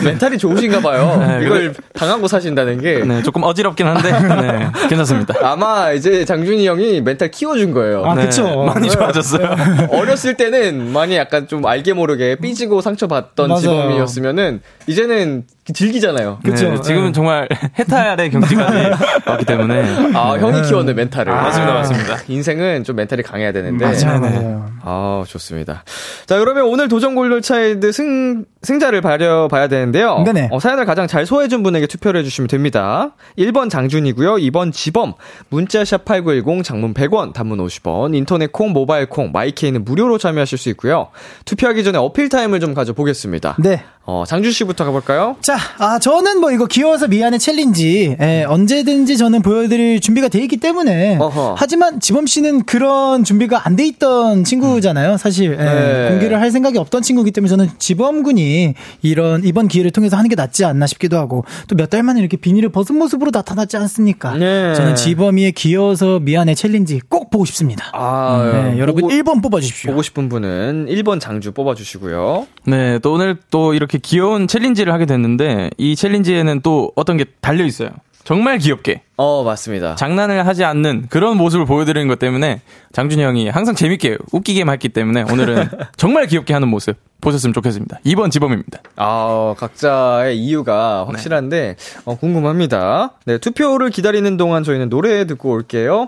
[0.06, 1.18] 멘탈이 좋으신가 봐요.
[1.20, 3.00] 네, 이걸 당하고 사신다는 게.
[3.00, 5.34] 네, 조금 어지럽긴 한데, 네, 괜찮습니다.
[5.44, 8.06] 아마 이제 장준이 형이 멘탈 키워준 거예요.
[8.06, 8.64] 아, 네, 그쵸.
[8.64, 9.54] 많이 좋아졌어요.
[9.92, 13.54] 어렸을 때는 많이 약간 좀 알게 모르게 삐지고 상처받던.
[13.58, 16.40] 지범이었으면은 이제는 즐기잖아요.
[16.44, 16.72] 그쵸.
[16.72, 17.12] 네, 지금은 예.
[17.14, 17.48] 정말
[17.80, 18.92] 해탈의 경지까지
[19.26, 20.14] 왔기 때문에.
[20.14, 21.32] 아, 형이 키웠네, 멘탈을.
[21.32, 22.18] 아, 맞습니다, 맞습니다.
[22.28, 23.86] 인생은 좀 멘탈이 강해야 되는데.
[23.86, 24.40] 맞아요, 네네.
[24.40, 24.66] 맞아요.
[24.84, 25.84] 아, 좋습니다.
[26.26, 30.24] 자, 그러면 오늘 도전 골든 차일드 승, 승자를 가려봐야 되는데요.
[30.26, 30.50] 네네.
[30.52, 33.12] 어, 사연을 가장 잘 소화해준 분에게 투표를 해주시면 됩니다.
[33.38, 34.36] 1번 장준이고요.
[34.36, 35.14] 2번 지범.
[35.48, 41.08] 문자샵 8910, 장문 100원, 단문 50원, 인터넷 콩, 모바일 콩, 마이케이는 무료로 참여하실 수 있고요.
[41.46, 43.56] 투표하기 전에 어필 타임을 좀 가져보겠습니다.
[43.60, 43.84] 네.
[44.06, 45.38] 어, 장준 씨부터 가볼까요?
[45.42, 50.58] 자, 아, 저는 뭐 이거 귀여워서 미안해 챌린지, 예, 언제든지 저는 보여드릴 준비가 돼 있기
[50.58, 51.18] 때문에.
[51.20, 51.56] 어허.
[51.58, 55.54] 하지만 지범 씨는 그런 준비가 안 돼 있던 친구잖아요, 사실.
[55.60, 56.10] 예, 네.
[56.12, 60.36] 공개를 할 생각이 없던 친구이기 때문에 저는 지범 군이 이런, 이번 기회를 통해서 하는 게
[60.36, 64.36] 낫지 않나 싶기도 하고, 또 몇 달 만에 이렇게 비니를 벗은 모습으로 나타났지 않습니까?
[64.36, 64.74] 네.
[64.76, 67.90] 저는 지범이의 귀여워서 미안해 챌린지 꼭 보고 싶습니다.
[67.94, 69.92] 아, 네, 여러분 보고, 1번 뽑아주십시오.
[69.92, 72.48] 보고 싶은 분은 1번 장주 뽑아주시고요.
[72.66, 75.43] 네, 또 오늘 또 이렇게 귀여운 챌린지를 하게 됐는데,
[75.78, 77.90] 이 챌린지에는 또 어떤 게 달려 있어요.
[78.24, 79.02] 정말 귀엽게.
[79.18, 79.96] 어, 맞습니다.
[79.96, 82.62] 장난을 하지 않는 그런 모습을 보여드리는 것 때문에
[82.94, 85.68] 장준이 형이 항상 재밌게 웃기게만 했기 때문에 오늘은
[85.98, 88.00] 정말 귀엽게 하는 모습 보셨으면 좋겠습니다.
[88.06, 88.80] 2번 지범입니다.
[88.96, 91.76] 아, 각자의 이유가 확실한데,
[92.06, 93.12] 어, 궁금합니다.
[93.26, 96.08] 네, 투표를 기다리는 동안 저희는 노래 듣고 올게요.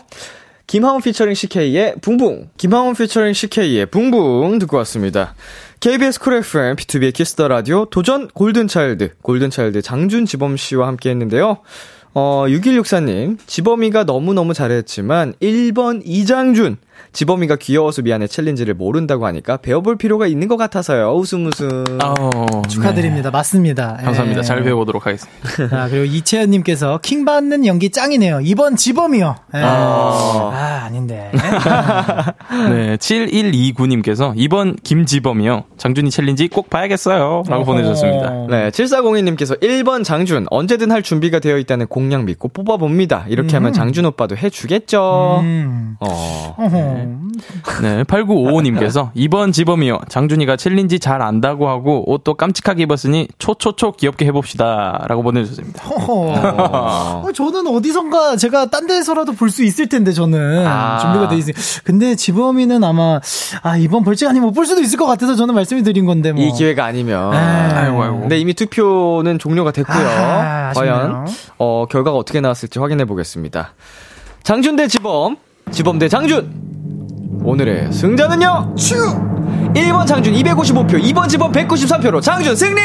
[0.68, 2.50] 김하온 피처링 식케이의 붕붕.
[2.58, 5.36] 김하온 피처링 식케이의 붕붕 듣고 왔습니다.
[5.86, 11.60] KBS 쿨 FM, 비투비의 키스 더 라디오, 도전 골든차일드, 골든차일드 장준 지범 씨와 함께 했는데요.
[12.16, 16.78] 어, 6164님, 지범이가 너무너무 잘했지만, 1번 이장준.
[17.14, 21.14] 지범이가 귀여워서 미안해 챌린지를 모른다고 하니까 배워볼 필요가 있는 것 같아서요.
[21.16, 21.84] 웃음 웃음.
[22.02, 23.32] 아우, 축하드립니다.
[23.32, 23.98] 맞습니다.
[24.00, 24.04] 네.
[24.06, 24.40] 감사합니다.
[24.40, 24.44] 예.
[24.44, 25.40] 잘 배워보도록 하겠습니다.
[25.72, 28.42] 아, 그리고 이채연님께서 킹 받는 연기 짱이네요.
[28.42, 29.36] 2번 지범이요.
[29.56, 29.60] 예.
[29.60, 30.52] 아.
[30.54, 31.32] 아, 아닌데.
[32.70, 35.66] 네, 7129님께서 2번 김지범이요.
[35.78, 37.44] 장준이 챌린지 꼭 봐야겠어요.
[37.48, 38.32] 라고 보내주셨습니다.
[38.50, 43.26] 네, 7402님께서 1번 장준, 언제든 할 준비가 되어 있다는 공약 믿고 뽑아봅니다.
[43.30, 45.40] 이렇게 하면 장준 오빠도 해주겠죠.
[45.42, 45.96] 음.
[46.00, 46.56] 어.
[46.58, 46.78] 어허.
[47.82, 50.00] 네, 8955님께서 2번 지범이요.
[50.08, 55.06] 장준이가 챌린지 잘 안다고 하고 옷도 깜찍하게 입었으니 초초초 귀엽게 해봅시다.
[55.08, 55.84] 라고 보내주셨습니다.
[55.84, 57.24] 허허.
[57.26, 61.00] 어, 저는 어디선가 제가 딴 데서라도 볼 수 있을 텐데 저는 아.
[61.00, 61.54] 준비가 돼 있어요.
[61.86, 63.20] 근데 지범이는 아마
[63.62, 66.42] 아 이번 벌칙 아니면 못 볼 수도 있을 것 같아서 저는 말씀을 드린 건데 뭐.
[66.44, 67.32] 이 기회가 아니면.
[67.32, 67.38] 네.
[67.38, 68.20] 아이고, 아이고.
[68.22, 70.08] 근데 이미 투표는 종료가 됐고요.
[70.08, 70.72] 아.
[70.74, 71.28] 과연
[71.58, 73.74] 어, 결과가 어떻게 나왔을지 확인해 보겠습니다.
[74.44, 75.38] 장준 대 지범,
[75.72, 76.65] 지범 대 장준.
[77.46, 78.74] 오늘의 승자는요.
[78.76, 78.96] 츄!
[79.76, 82.82] 1번 장준 255표, 2번 지범 193표로 장준 승리!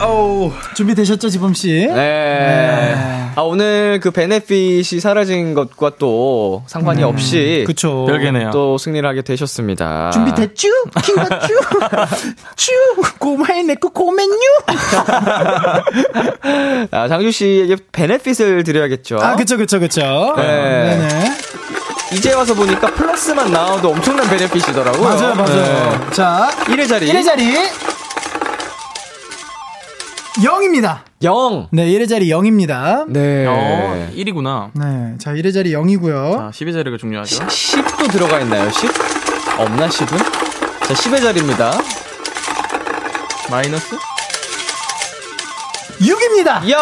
[0.00, 0.52] 어우.
[0.76, 1.86] 준비되셨죠 지범 씨?
[1.88, 3.23] 네.
[3.36, 7.64] 아, 오늘 그 베네핏이 사라진 것과 또 상관이 없이.
[7.66, 8.06] 그쵸.
[8.06, 8.50] 별개네요.
[8.50, 10.10] 또 승리를 하게 되셨습니다.
[10.12, 10.68] 준비됐쥬?
[11.02, 11.48] 킹받쥬?
[12.56, 12.72] 쭈!
[13.18, 14.38] 고마해 내꺼 고맨뉴?
[16.90, 19.18] 아, 장준 씨에게 베네핏을 드려야겠죠.
[19.20, 20.34] 아 그쵸 그쵸 그쵸.
[20.36, 20.42] 네.
[20.44, 21.32] 네네.
[22.12, 25.02] 이제 와서 보니까 플러스만 나와도 엄청난 베네핏이더라고요.
[25.02, 26.10] 맞아요 맞아요.
[26.12, 27.08] 자 1의 자리.
[27.10, 27.54] 1의 자리
[30.38, 30.98] 0입니다.
[31.24, 31.68] 0.
[31.70, 33.06] 네 1의 자리 0입니다.
[33.08, 33.46] 네.
[33.46, 34.70] 어, 1이구나.
[34.74, 35.14] 네.
[35.18, 36.36] 자 1의 자리 0이고요.
[36.36, 37.44] 자, 10의 자리가 중요하죠.
[37.46, 38.70] 10도 들어가 있나요?
[38.70, 38.90] 10?
[39.58, 40.18] 없나 10은?
[40.86, 41.72] 자, 10의 자리입니다.
[43.50, 43.96] 마이너스?
[46.00, 46.64] 6입니다.
[46.64, 46.78] 이야!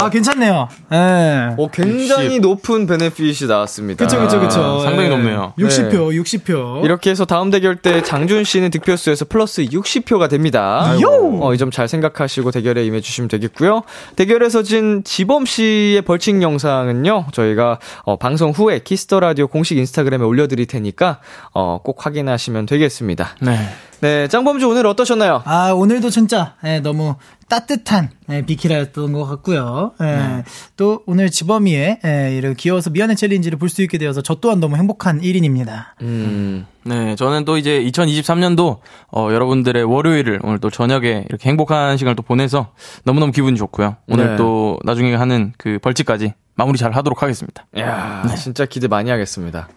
[0.00, 0.68] 아 괜찮네요.
[0.90, 1.54] 네.
[1.56, 2.40] 오, 굉장히 60.
[2.42, 4.04] 높은 베네핏이 나왔습니다.
[4.04, 4.60] 그쵸 그쵸 그쵸.
[4.60, 5.52] 아, 상당히 높네요.
[5.58, 6.84] 60표 60표.
[6.84, 10.94] 이렇게 해서 다음 대결 때 장준 씨는 득표수에서 플러스 60표가 됩니다.
[11.00, 11.38] 요!
[11.42, 13.82] 어, 이 점 잘 생각하시고 대결에 임해주시면 되겠고요.
[14.14, 20.24] 대결에서 진 지범 씨의 벌칙 영상은요, 저희가 어, 방송 후에 키스 더 라디오 공식 인스타그램에
[20.24, 21.18] 올려드릴 테니까
[21.52, 23.36] 어, 꼭 확인하시면 되겠습니다.
[23.40, 23.58] 네.
[24.00, 25.42] 네, 짱범즈 오늘 어떠셨나요?
[25.46, 27.14] 아, 오늘도 진짜, 예, 너무
[27.48, 29.92] 따뜻한, 예, 비키라였던 것 같고요.
[30.00, 30.44] 예, 네.
[30.76, 34.76] 또 오늘 지범이의, 예, 이런 귀여워서 미안해 챌린지를 볼 수 있게 되어서 저 또한 너무
[34.76, 35.86] 행복한 1인입니다.
[36.02, 38.78] 음, 네, 저는 또 이제 2023년도
[39.12, 42.72] 어, 여러분들의 월요일을 오늘 또 저녁에 이렇게 행복한 시간을 또 보내서
[43.04, 43.96] 너무너무 기분이 좋고요.
[44.08, 44.36] 오늘 네.
[44.36, 47.66] 또 나중에 하는 그 벌칙까지 마무리 잘 하도록 하겠습니다.
[47.78, 49.68] 야 진짜 기대 많이 하겠습니다.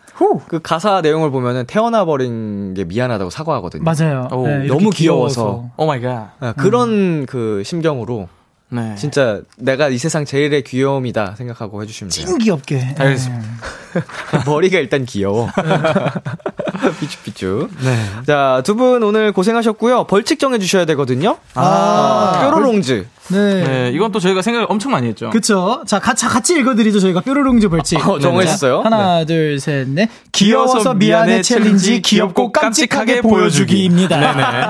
[0.48, 3.84] 그 가사 내용을 보면은 태어나 버린 게 미안하다고 사과하거든요.
[3.84, 4.28] 맞아요.
[4.32, 5.70] 오, 예, 이렇게 너무 귀여워서.
[5.78, 6.32] Oh my god.
[6.40, 8.28] 아, 그런 그 심경으로
[8.70, 8.96] 네.
[8.96, 12.26] 진짜 내가 이 세상 제일의 귀여움이다 생각하고 해주시면 돼요.
[12.26, 12.76] 찐 귀엽게.
[12.76, 12.96] 예.
[12.98, 13.46] 알겠습니다.
[14.46, 15.50] 머리가 일단 귀여워.
[17.00, 17.70] 삐쭈삐쭈.
[17.84, 17.96] 네.
[18.26, 20.06] 자, 두 분 오늘 고생하셨고요.
[20.06, 21.38] 벌칙 정해주셔야 되거든요.
[21.56, 23.06] 아, 뾰로롱즈.
[23.32, 23.38] 네.
[23.64, 25.30] 네, 이건 또 저희가 생각을 엄청 많이 했죠.
[25.30, 25.84] 그쵸.
[25.86, 27.00] 자, 같이, 같이 읽어드리죠.
[27.00, 28.08] 저희가 뾰로롱즈 벌칙.
[28.08, 28.82] 어, 정했어요?
[28.84, 30.10] 자, 하나, 둘, 셋, 넷.
[30.32, 34.18] 귀여워서 미안해 챌린지 귀엽고 깜찍하게 보여주기입니다.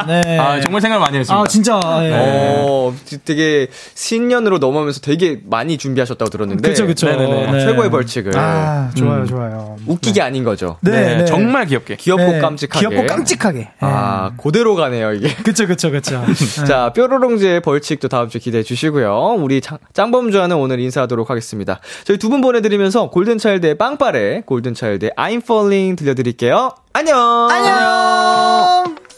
[0.07, 0.22] 네네.
[0.24, 0.39] 네.
[0.39, 1.41] 아, 정말 생각을 많이 했습니다.
[1.41, 1.80] 아, 진짜.
[2.03, 2.11] 예.
[2.15, 2.93] 어,
[3.24, 6.67] 되게 신년으로 넘어오면서 되게 많이 준비하셨다고 들었는데.
[6.67, 7.05] 그쵸, 그쵸.
[7.07, 7.51] 네네네.
[7.51, 7.59] 네.
[7.65, 8.38] 최고의 벌칙을.
[8.38, 9.26] 아, 좋아요, 음.
[9.28, 9.76] 좋아요.
[9.88, 10.78] 웃기게 아닌 거죠.
[10.82, 11.26] 네, 네, 네.
[11.26, 11.95] 정말 귀엽게.
[11.97, 12.88] 귀엽고 네, 깜찍하게.
[12.88, 13.70] 귀엽고 깜찍하게.
[13.80, 15.34] 아, 그대로 가네요, 이게.
[15.43, 16.24] 그쵸, 그쵸, 그쵸.
[16.68, 19.36] 자, 뾰로롱즈의 벌칙도 다음 주 기대해 주시고요.
[19.39, 21.80] 우리 짱- 짱범주와는 오늘 인사하도록 하겠습니다.
[22.05, 26.76] 저희 두 분 보내드리면서 골든차일드의 빵빠레, 골든차일드의 I'm Falling 들려드릴게요.
[26.93, 27.47] 안녕!
[27.49, 29.09] 안녕!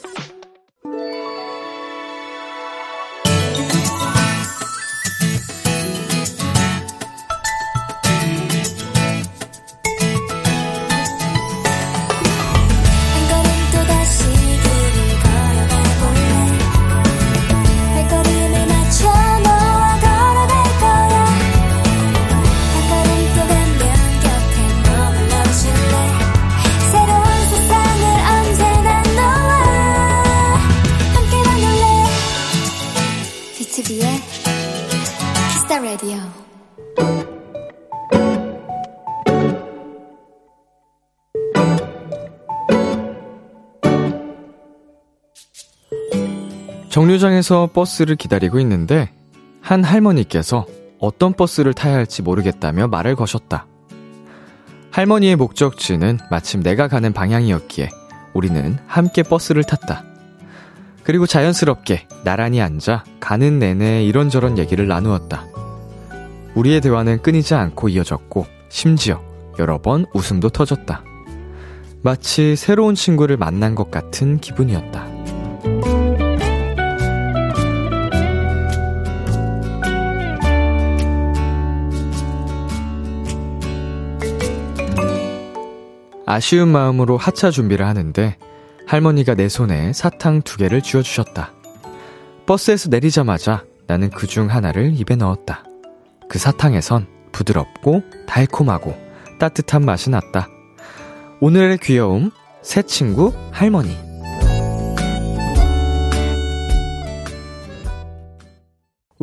[46.91, 49.09] 정류장에서 버스를 기다리고 있는데
[49.61, 50.65] 한 할머니께서
[50.99, 53.65] 어떤 버스를 타야 할지 모르겠다며 말을 거셨다.
[54.91, 57.89] 할머니의 목적지는 마침 내가 가는 방향이었기에
[58.33, 60.03] 우리는 함께 버스를 탔다.
[61.03, 65.45] 그리고 자연스럽게 나란히 앉아 가는 내내 이런저런 얘기를 나누었다.
[66.55, 69.21] 우리의 대화는 끊이지 않고 이어졌고 심지어
[69.59, 71.05] 여러 번 웃음도 터졌다.
[72.03, 75.10] 마치 새로운 친구를 만난 것 같은 기분이었다.
[86.31, 88.37] 아쉬운 마음으로 하차 준비를 하는데
[88.87, 91.51] 할머니가 내 손에 사탕 두 개를 쥐어주셨다.
[92.45, 95.65] 버스에서 내리자마자 나는 그 중 하나를 입에 넣었다.
[96.29, 98.95] 그 사탕에선 부드럽고 달콤하고
[99.39, 100.47] 따뜻한 맛이 났다.
[101.41, 103.97] 오늘의 귀여움, 새 친구, 할머니.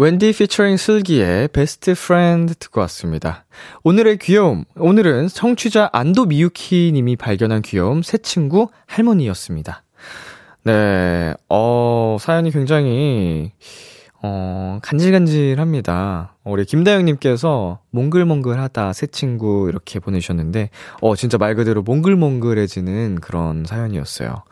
[0.01, 3.45] 웬디 피처링 슬기의 Best Friend 듣고 왔습니다.
[3.83, 9.83] 오늘의 귀여움, 오늘은 청취자 안도 미유키 님이 발견한 귀여움 새 친구 할머니였습니다.
[10.63, 13.51] 네, 어, 사연이 굉장히,
[14.23, 16.37] 어, 간질간질합니다.
[16.45, 20.71] 우리 김다영님께서 몽글몽글하다 새 친구 이렇게 보내주셨는데,
[21.01, 24.45] 어, 진짜 말 그대로 몽글몽글해지는 그런 사연이었어요.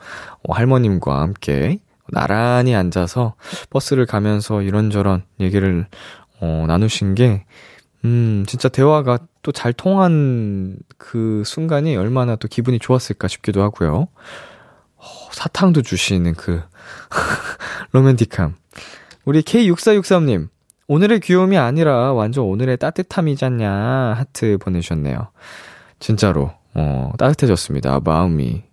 [0.43, 1.79] 어, 할머님과 함께
[2.09, 3.35] 나란히 앉아서
[3.69, 5.87] 버스를 가면서 이런저런 얘기를
[6.39, 7.45] 어, 나누신 게,
[8.05, 14.09] 음, 진짜 대화가 또 잘 통한 그 순간이 얼마나 또 기분이 좋았을까 싶기도 하고요.
[14.97, 16.61] 어, 사탕도 주시는 그,
[17.93, 18.55] 로맨틱함.
[19.23, 20.49] 우리 K6463님,
[20.89, 23.71] 오늘의 귀여움이 아니라 완전 오늘의 따뜻함이잖냐,
[24.17, 25.29] 하트 보내주셨네요.
[25.99, 28.01] 진짜로, 어, 따뜻해졌습니다.
[28.03, 28.66] 마음이.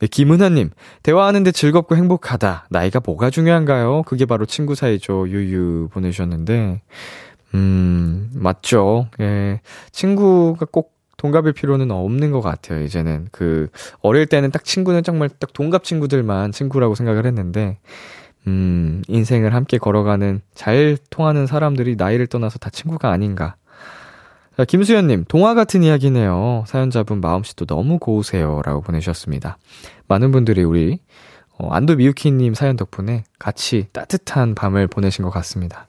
[0.00, 0.70] 네, 김은하님,
[1.02, 2.66] 대화하는데 즐겁고 행복하다.
[2.70, 4.02] 나이가 뭐가 중요한가요?
[4.02, 5.28] 그게 바로 친구 사이죠.
[5.28, 6.82] 유유 보내주셨는데,
[7.54, 9.08] 음, 맞죠.
[9.20, 9.60] 예.
[9.92, 13.28] 친구가 꼭 동갑일 필요는 없는 것 같아요, 이제는.
[13.30, 13.68] 그,
[14.02, 17.78] 어릴 때는 딱 친구는 정말 딱 동갑 친구들만 친구라고 생각을 했는데,
[18.48, 23.54] 음, 인생을 함께 걸어가는 잘 통하는 사람들이 나이를 떠나서 다 친구가 아닌가.
[24.56, 26.62] 자, 김수현님, 동화 같은 이야기네요.
[26.68, 28.62] 사연자분 마음씨도 너무 고우세요.
[28.64, 29.58] 라고 보내주셨습니다.
[30.06, 31.00] 많은 분들이 우리,
[31.58, 35.88] 어, 안도 미유키님 사연 덕분에 같이 따뜻한 밤을 보내신 것 같습니다.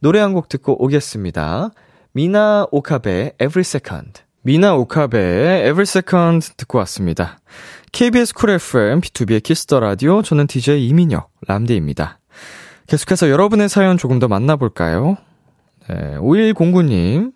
[0.00, 1.70] 노래 한 곡 듣고 오겠습니다.
[2.12, 4.22] 미나 오카베의 Every Second.
[4.42, 7.38] 미나 오카베의 Every Second 듣고 왔습니다.
[7.92, 12.18] KBS 쿨 FM, 비투비의 키스 더 라디오, 저는 DJ 이민혁, 람디입니다.
[12.86, 15.16] 계속해서 여러분의 사연 조금 더 만나볼까요?
[15.88, 17.32] 네, 5109님.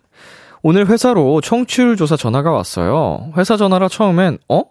[0.63, 3.31] 오늘 회사로 청취율 조사 전화가 왔어요.
[3.37, 4.63] 회사 전화라 처음엔, 어?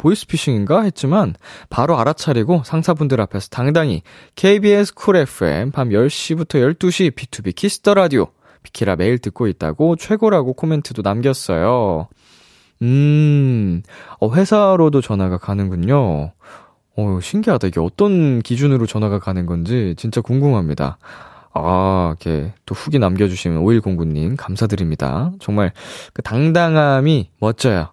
[0.00, 1.34] 보이스피싱인가 했지만
[1.68, 4.02] 바로 알아차리고 상사분들 앞에서 당당히
[4.34, 8.28] KBS 쿨 FM 밤 10시부터 12시 비투비 키스 더 라디오
[8.62, 12.08] 비키라 매일 듣고 있다고 최고라고 코멘트도 남겼어요.
[12.82, 13.82] 음,
[14.20, 16.32] 어, 회사로도 전화가 가는군요.
[16.96, 17.68] 어, 신기하다.
[17.68, 20.98] 이게 어떤 기준으로 전화가 가는 건지 진짜 궁금합니다.
[21.52, 25.32] 아, 이렇게 또 후기 남겨주시면 5109님 감사드립니다.
[25.40, 25.72] 정말
[26.12, 27.88] 그 당당함이 멋져요.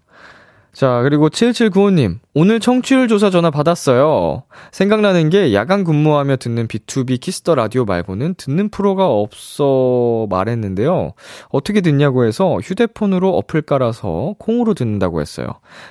[0.77, 4.43] 자, 그리고 7795님, 오늘 청취율 조사 전화 받았어요.
[4.71, 11.13] 생각나는 게 야간 근무하며 듣는 비투비 키스 더 라디오 말고는 듣는 프로가 없어 말했는데요.
[11.49, 15.47] 어떻게 듣냐고 해서 휴대폰으로 어플 깔아서 콩으로 듣는다고 했어요.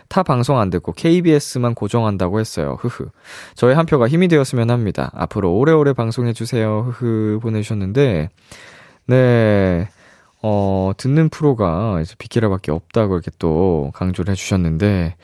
[0.08, 2.76] 타 방송 안 듣고 KBS만 고정한다고 했어요.
[2.78, 3.08] 흐흐.
[3.56, 5.10] 저의 한 표가 힘이 되었으면 합니다.
[5.16, 6.92] 앞으로 오래오래 방송해주세요.
[6.94, 7.40] 흐흐.
[7.42, 8.28] 보내주셨는데,
[9.08, 9.88] 네.
[10.48, 15.16] 어, 듣는 프로가 이제 비키라밖에 없다고 이렇게 또 강조를 해주셨는데,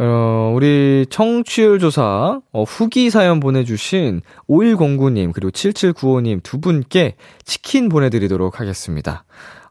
[0.00, 7.14] 어, 우리 청취율 조사, 어, 후기 사연 보내주신 5109님, 그리고 7795님 두 분께
[7.44, 9.24] 치킨 보내드리도록 하겠습니다.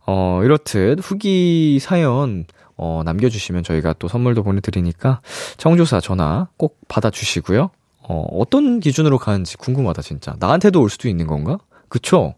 [0.07, 2.45] 어, 이렇듯 후기 사연,
[2.77, 5.19] 어, 남겨주시면 저희가 또 선물도 보내드리니까
[5.57, 7.69] 청조사 전화 꼭 받아주시고요.
[8.07, 10.37] 어, 어떤 기준으로 가는지 궁금하다, 진짜.
[10.39, 11.57] 나한테도 올 수도 있는 건가?
[11.89, 12.35] 그쵸?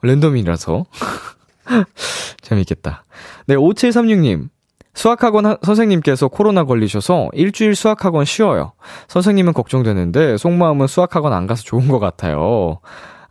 [0.00, 0.86] 랜덤이라서.
[2.42, 3.04] 재밌겠다.
[3.46, 4.48] 네, 5736님.
[4.94, 8.72] 수학학원 하, 선생님께서 코로나 걸리셔서 일주일 수학학원 쉬어요.
[9.06, 12.80] 선생님은 걱정되는데 속마음은 수학학원 안 가서 좋은 것 같아요.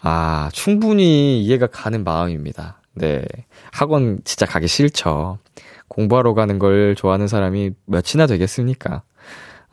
[0.01, 2.81] 아, 충분히 이해가 가는 마음입니다.
[2.93, 3.25] 네.
[3.71, 5.39] 학원 진짜 가기 싫죠.
[5.87, 9.03] 공부하러 가는 걸 좋아하는 사람이 몇이나 되겠습니까?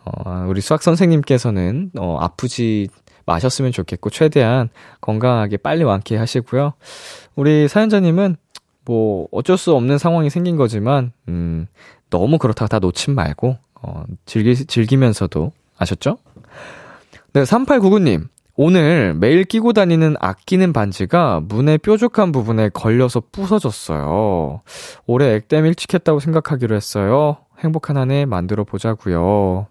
[0.05, 2.89] 어, 우리 수학 선생님께서는, 어, 아프지
[3.27, 4.69] 마셨으면 좋겠고, 최대한
[5.01, 6.75] 건강하게 빨리 완쾌하시고요.
[7.37, 8.37] 우리 사연자님은
[8.85, 11.67] 뭐 어쩔 수 없는 상황이 생긴 거지만 음
[12.11, 16.19] 너무 그렇다고 다 놓친 말고 어 즐기 즐기면서도 아셨죠?
[17.33, 18.29] 네, 3899님.
[18.57, 24.61] 오늘 매일 끼고 다니는 아끼는 반지가 문의 뾰족한 부분에 걸려서 부서졌어요.
[25.07, 27.39] 올해 액땜 일찍 했다고 생각하기로 했어요.
[27.65, 29.67] 행복한 한 해 만들어 보자고요.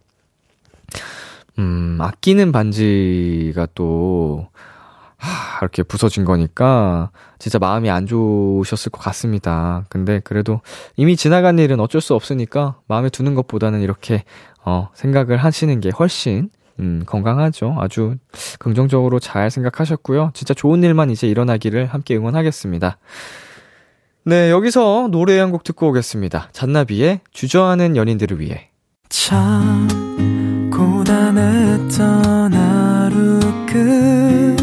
[1.59, 4.47] 음, 아끼는 반지가 또,
[5.24, 9.86] 하, 이렇게 부서진 거니까, 진짜 마음이 안 좋으셨을 것 같습니다.
[9.89, 10.61] 근데 그래도
[10.97, 14.24] 이미 지나간 일은 어쩔 수 없으니까, 마음에 두는 것보다는 이렇게,
[14.65, 16.49] 어, 생각을 하시는 게 훨씬,
[16.80, 17.76] 음, 건강하죠.
[17.80, 18.15] 아주
[18.59, 20.32] 긍정적으로 잘 생각하셨고요.
[20.34, 22.97] 진짜 좋은 일만 이제 일어나기를 함께 응원하겠습니다.
[24.26, 26.49] 네, 여기서 노래 한 곡 듣고 오겠습니다.
[26.53, 28.69] 잔나비의 주저하는 연인들을 위해.
[29.09, 29.88] 참
[30.71, 34.62] 고단했던 하루 끝널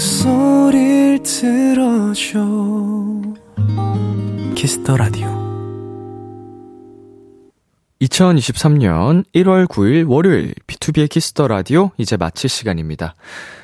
[0.00, 2.40] 목소리를 들어줘
[4.54, 5.28] Kiss the Radio
[8.00, 13.14] 2023년 1월 9일 월요일 B2B의 키스터 라디오 이제 마칠 시간입니다.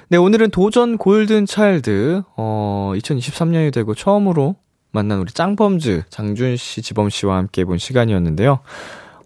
[0.08, 4.56] 네, 오늘은 도전 Golden Child 어 2023년이 되고 처음으로
[4.92, 8.58] 만난 우리 짱범즈 장준 씨, 지범 씨와 함께 본 시간이었는데요.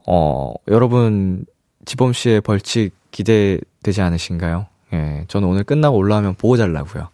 [0.06, 1.44] 어, 여러분
[1.86, 4.69] 지범 씨의 벌칙 기대되지 않으신가요?
[4.92, 7.08] 예, 저는 오늘 끝나고 올라오면 보고 잘라고요.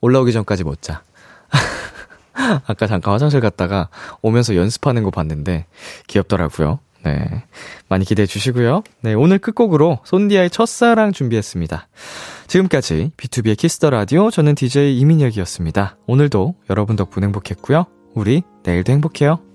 [0.00, 1.02] 올라오기 전까지 못 자.
[2.66, 3.88] 아까 잠깐 화장실 갔다가
[4.22, 5.66] 오면서 연습하는 거 봤는데
[6.06, 6.80] 귀엽더라고요.
[7.04, 7.44] 네.
[7.88, 8.82] 많이 기대해 주시고요.
[9.00, 11.88] 네, 오늘 끝곡으로 손디아의 첫사랑 준비했습니다.
[12.46, 15.96] 지금까지 B2B의 키스터 라디오 저는 DJ 이민혁이었습니다.
[16.06, 17.86] 오늘도 여러분 덕분에 행복했고요.
[18.14, 19.49] 우리 내일도 행복해요.